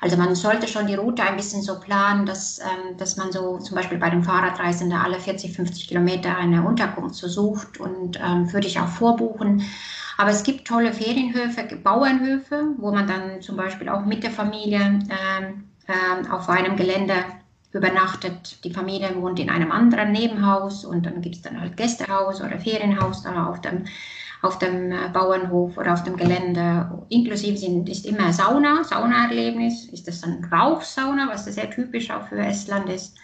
[0.00, 3.58] Also man sollte schon die Route ein bisschen so planen, dass, ähm, dass man so
[3.58, 8.52] zum Beispiel bei dem Fahrradreisenden alle 40, 50 Kilometer eine Unterkunft so sucht und ähm,
[8.52, 9.62] würde ich auch vorbuchen.
[10.18, 14.80] Aber es gibt tolle Ferienhöfe, Bauernhöfe, wo man dann zum Beispiel auch mit der Familie
[14.80, 17.14] ähm, äh, auf einem Gelände
[17.76, 18.64] übernachtet.
[18.64, 22.58] Die Familie wohnt in einem anderen Nebenhaus und dann gibt es dann halt Gästehaus oder
[22.58, 23.84] Ferienhaus da auf dem,
[24.42, 27.04] auf dem äh, Bauernhof oder auf dem Gelände.
[27.08, 29.86] Inklusive sind, ist immer Sauna, Saunaerlebnis.
[29.86, 33.16] Ist das dann Rauchsauna, was sehr typisch auch für Estland ist,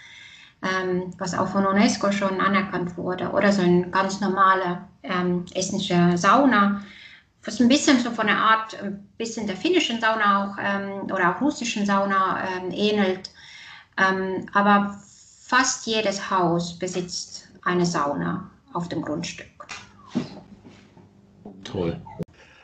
[0.62, 3.30] ähm, was auch von UNESCO schon anerkannt wurde.
[3.30, 6.82] Oder so eine ganz normale ähm, estnische Sauna,
[7.44, 11.34] was ein bisschen so von der Art, ein bisschen der finnischen Sauna auch ähm, oder
[11.34, 13.30] auch russischen Sauna ähm, ähnelt.
[13.96, 14.98] Ähm, aber
[15.42, 19.46] fast jedes Haus besitzt eine Sauna auf dem Grundstück.
[21.64, 22.00] Toll.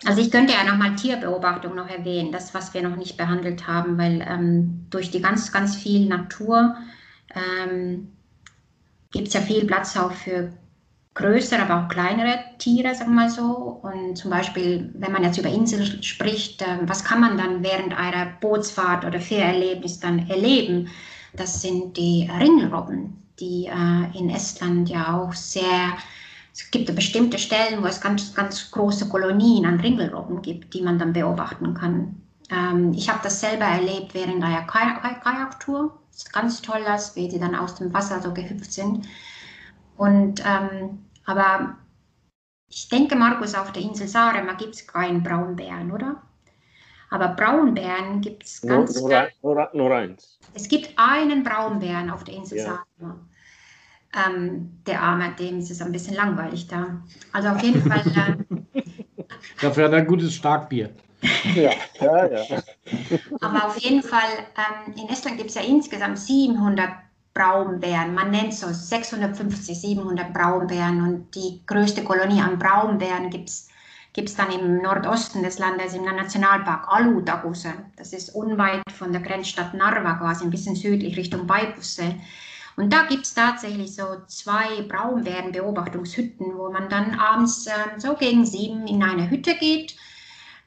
[0.05, 3.99] Also ich könnte ja nochmal Tierbeobachtung noch erwähnen, das, was wir noch nicht behandelt haben,
[3.99, 6.77] weil ähm, durch die ganz, ganz viel Natur
[7.35, 8.13] ähm,
[9.11, 10.53] gibt es ja viel Platz auch für
[11.15, 13.81] größere, aber auch kleinere Tiere, sagen wir mal so.
[13.83, 17.93] Und zum Beispiel, wenn man jetzt über Inseln spricht, äh, was kann man dann während
[17.93, 20.89] einer Bootsfahrt oder Fährerlebnis dann erleben?
[21.35, 25.97] Das sind die Ringelrobben, die äh, in Estland ja auch sehr
[26.59, 30.99] es gibt bestimmte Stellen, wo es ganz, ganz große Kolonien an Ringelrobben gibt, die man
[30.99, 32.21] dann beobachten kann.
[32.51, 35.97] Ähm, ich habe das selber erlebt während einer Kajaktour.
[36.11, 39.07] Es ist ganz toll, als wie die dann aus dem Wasser so gehüpft sind.
[39.97, 41.77] Und, ähm, aber
[42.69, 46.21] ich denke, Markus, auf der Insel Saaremaa gibt es keinen Braunbären, oder?
[47.11, 49.01] Aber Braunbären gibt es ganz...
[49.01, 50.39] Nur, nur, nur, eins.
[50.55, 52.85] Es gibt einen Braunbären auf der Insel ja.
[54.27, 57.03] Ähm, der Arme, dem ist es ein bisschen langweilig da.
[57.33, 58.03] Also auf jeden Fall.
[58.73, 58.83] Äh,
[59.61, 60.91] Dafür hat er ein gutes Starkbier.
[61.55, 62.63] ja, ja, ja.
[63.41, 66.89] Aber auf jeden Fall, ähm, in Estland gibt es ja insgesamt 700
[67.35, 68.15] Braunbären.
[68.15, 71.03] Man nennt es so 650, 700 Braunbären.
[71.03, 73.68] Und die größte Kolonie an Braunbären gibt es
[74.13, 77.73] gibt es dann im Nordosten des Landes im Nationalpark Alutaguse.
[77.97, 82.15] Das ist unweit von der Grenzstadt Narva, quasi ein bisschen südlich Richtung Baibusse.
[82.77, 88.47] Und da gibt es tatsächlich so zwei Braunbärenbeobachtungshütten, wo man dann abends äh, so gegen
[88.47, 89.97] sieben in eine Hütte geht,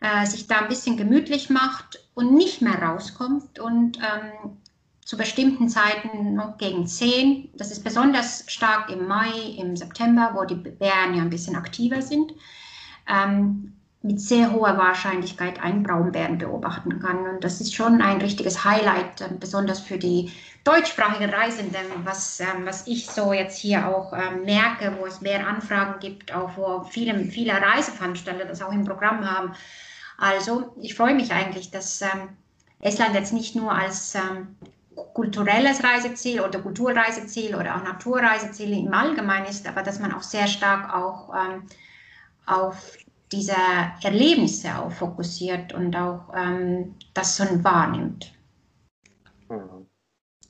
[0.02, 4.58] äh, sich da ein bisschen gemütlich macht und nicht mehr rauskommt und ähm,
[5.06, 7.50] zu bestimmten Zeiten noch gegen zehn.
[7.56, 12.02] Das ist besonders stark im Mai, im September, wo die Bären ja ein bisschen aktiver
[12.02, 12.34] sind.
[13.08, 13.74] Ähm,
[14.04, 17.28] mit sehr hoher Wahrscheinlichkeit einen Braunbären beobachten kann.
[17.28, 20.32] Und das ist schon ein richtiges Highlight, äh, besonders für die
[20.64, 25.47] deutschsprachigen Reisenden, was, ähm, was ich so jetzt hier auch ähm, merke, wo es mehr
[25.47, 29.54] Anfragen gibt, auch wo viele, viele Reiseveranstalter das auch im Programm haben.
[30.18, 32.30] Also ich freue mich eigentlich, dass ähm,
[32.80, 34.56] Estland jetzt nicht nur als ähm,
[35.14, 40.47] kulturelles Reiseziel oder Kulturreiseziel oder auch Naturreiseziel im Allgemeinen ist, aber dass man auch sehr
[40.47, 41.64] stark auch ähm,
[42.52, 42.97] auf
[43.32, 43.56] diese
[44.04, 48.34] Erlebnisse auch fokussiert und auch ähm, das so wahrnimmt.
[49.49, 49.88] Mhm.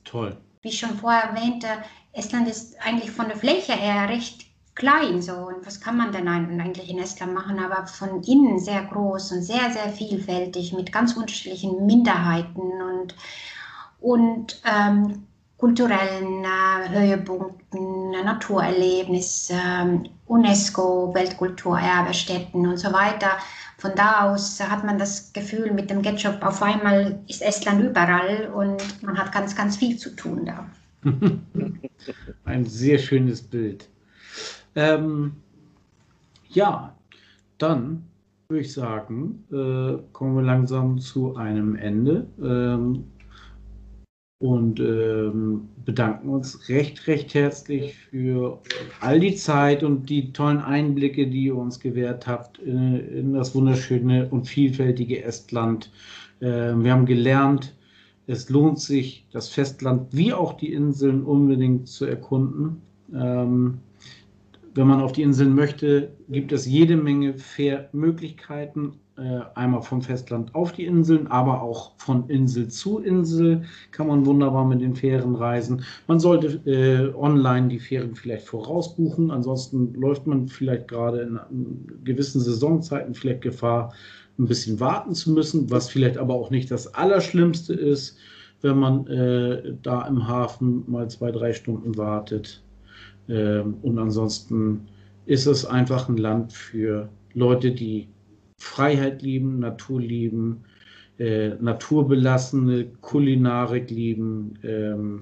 [0.04, 0.36] Toll.
[0.62, 1.68] Wie ich schon vorher erwähnte,
[2.12, 6.28] Estland ist eigentlich von der Fläche her recht klein so und was kann man denn
[6.28, 11.14] eigentlich in Estland machen, aber von innen sehr groß und sehr, sehr vielfältig mit ganz
[11.14, 13.14] unterschiedlichen Minderheiten und,
[14.00, 15.26] und ähm,
[15.62, 23.38] kulturellen äh, Höhepunkten, Naturerlebnissen, UNESCO, Weltkulturerbestätten und so weiter.
[23.78, 28.50] Von da aus hat man das Gefühl, mit dem Ketchup auf einmal ist Estland überall
[28.52, 30.66] und man hat ganz, ganz viel zu tun da.
[32.44, 33.88] Ein sehr schönes Bild.
[34.74, 35.36] Ähm,
[36.48, 36.92] ja,
[37.58, 38.02] dann
[38.48, 42.26] würde ich sagen, äh, kommen wir langsam zu einem Ende.
[42.42, 43.04] Ähm,
[44.42, 48.58] und ähm, bedanken uns recht, recht herzlich für
[49.00, 53.54] all die Zeit und die tollen Einblicke, die ihr uns gewährt habt in, in das
[53.54, 55.92] wunderschöne und vielfältige Estland.
[56.40, 57.76] Äh, wir haben gelernt,
[58.26, 62.82] es lohnt sich, das Festland wie auch die Inseln unbedingt zu erkunden.
[63.14, 63.78] Ähm,
[64.74, 69.01] wenn man auf die Inseln möchte, gibt es jede Menge Fährmöglichkeiten, äh,
[69.54, 74.64] einmal vom Festland auf die Inseln, aber auch von Insel zu Insel kann man wunderbar
[74.64, 75.84] mit den Fähren reisen.
[76.06, 82.04] Man sollte äh, online die Fähren vielleicht vorausbuchen, ansonsten läuft man vielleicht gerade in, in
[82.04, 83.92] gewissen Saisonzeiten vielleicht Gefahr,
[84.38, 88.16] ein bisschen warten zu müssen, was vielleicht aber auch nicht das Allerschlimmste ist,
[88.62, 92.62] wenn man äh, da im Hafen mal zwei, drei Stunden wartet.
[93.28, 94.88] Ähm, und ansonsten
[95.26, 98.08] ist es einfach ein Land für Leute, die
[98.62, 100.64] Freiheit lieben, Natur lieben,
[101.18, 104.58] äh, naturbelassene Kulinarik lieben.
[104.62, 105.20] Ähm,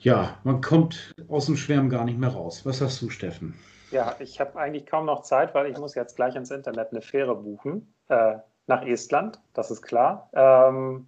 [0.00, 2.66] ja, man kommt aus dem Schwärm gar nicht mehr raus.
[2.66, 3.54] Was hast du, Steffen?
[3.92, 7.02] Ja, ich habe eigentlich kaum noch Zeit, weil ich muss jetzt gleich ins Internet eine
[7.02, 8.34] Fähre buchen äh,
[8.66, 10.28] nach Estland, das ist klar.
[10.32, 11.06] Ähm,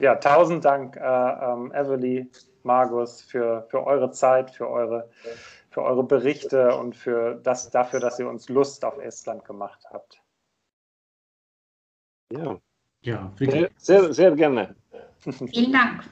[0.00, 2.30] ja, tausend Dank, äh, ähm, Everly,
[2.62, 5.08] Margus, für, für eure Zeit, für eure
[5.70, 10.20] für eure Berichte und für das, dafür, dass ihr uns Lust auf Estland gemacht habt.
[12.32, 12.58] Ja,
[13.02, 13.32] ja.
[13.38, 14.74] Sehr, sehr, sehr gerne.
[15.20, 16.04] Vielen Dank.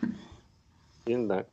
[1.05, 1.47] Vielen Dank.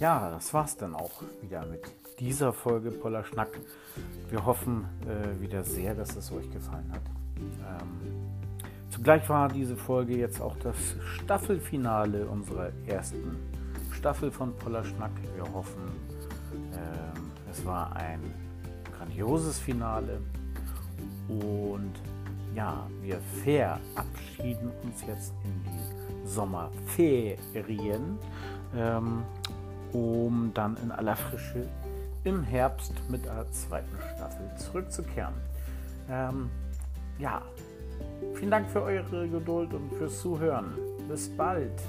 [0.00, 1.82] Ja, das war's dann auch wieder mit
[2.18, 3.60] dieser Folge Poller Schnack.
[4.30, 7.02] Wir hoffen äh, wieder sehr, dass es euch gefallen hat.
[7.36, 8.00] Ähm,
[8.88, 10.74] zugleich war diese Folge jetzt auch das
[11.16, 13.36] Staffelfinale unserer ersten
[13.92, 15.12] Staffel von Poller Schnack.
[15.34, 15.82] Wir hoffen,
[16.72, 18.20] äh, es war ein
[18.96, 20.20] grandioses Finale
[21.28, 21.92] und
[22.54, 28.18] ja, wir verabschieden uns jetzt in die Sommerferien,
[28.74, 29.22] ähm,
[29.92, 31.66] um dann in aller Frische
[32.24, 35.34] im Herbst mit der zweiten Staffel zurückzukehren.
[36.10, 36.50] Ähm,
[37.18, 37.42] ja,
[38.34, 40.74] vielen Dank für eure Geduld und fürs Zuhören.
[41.08, 41.80] Bis bald.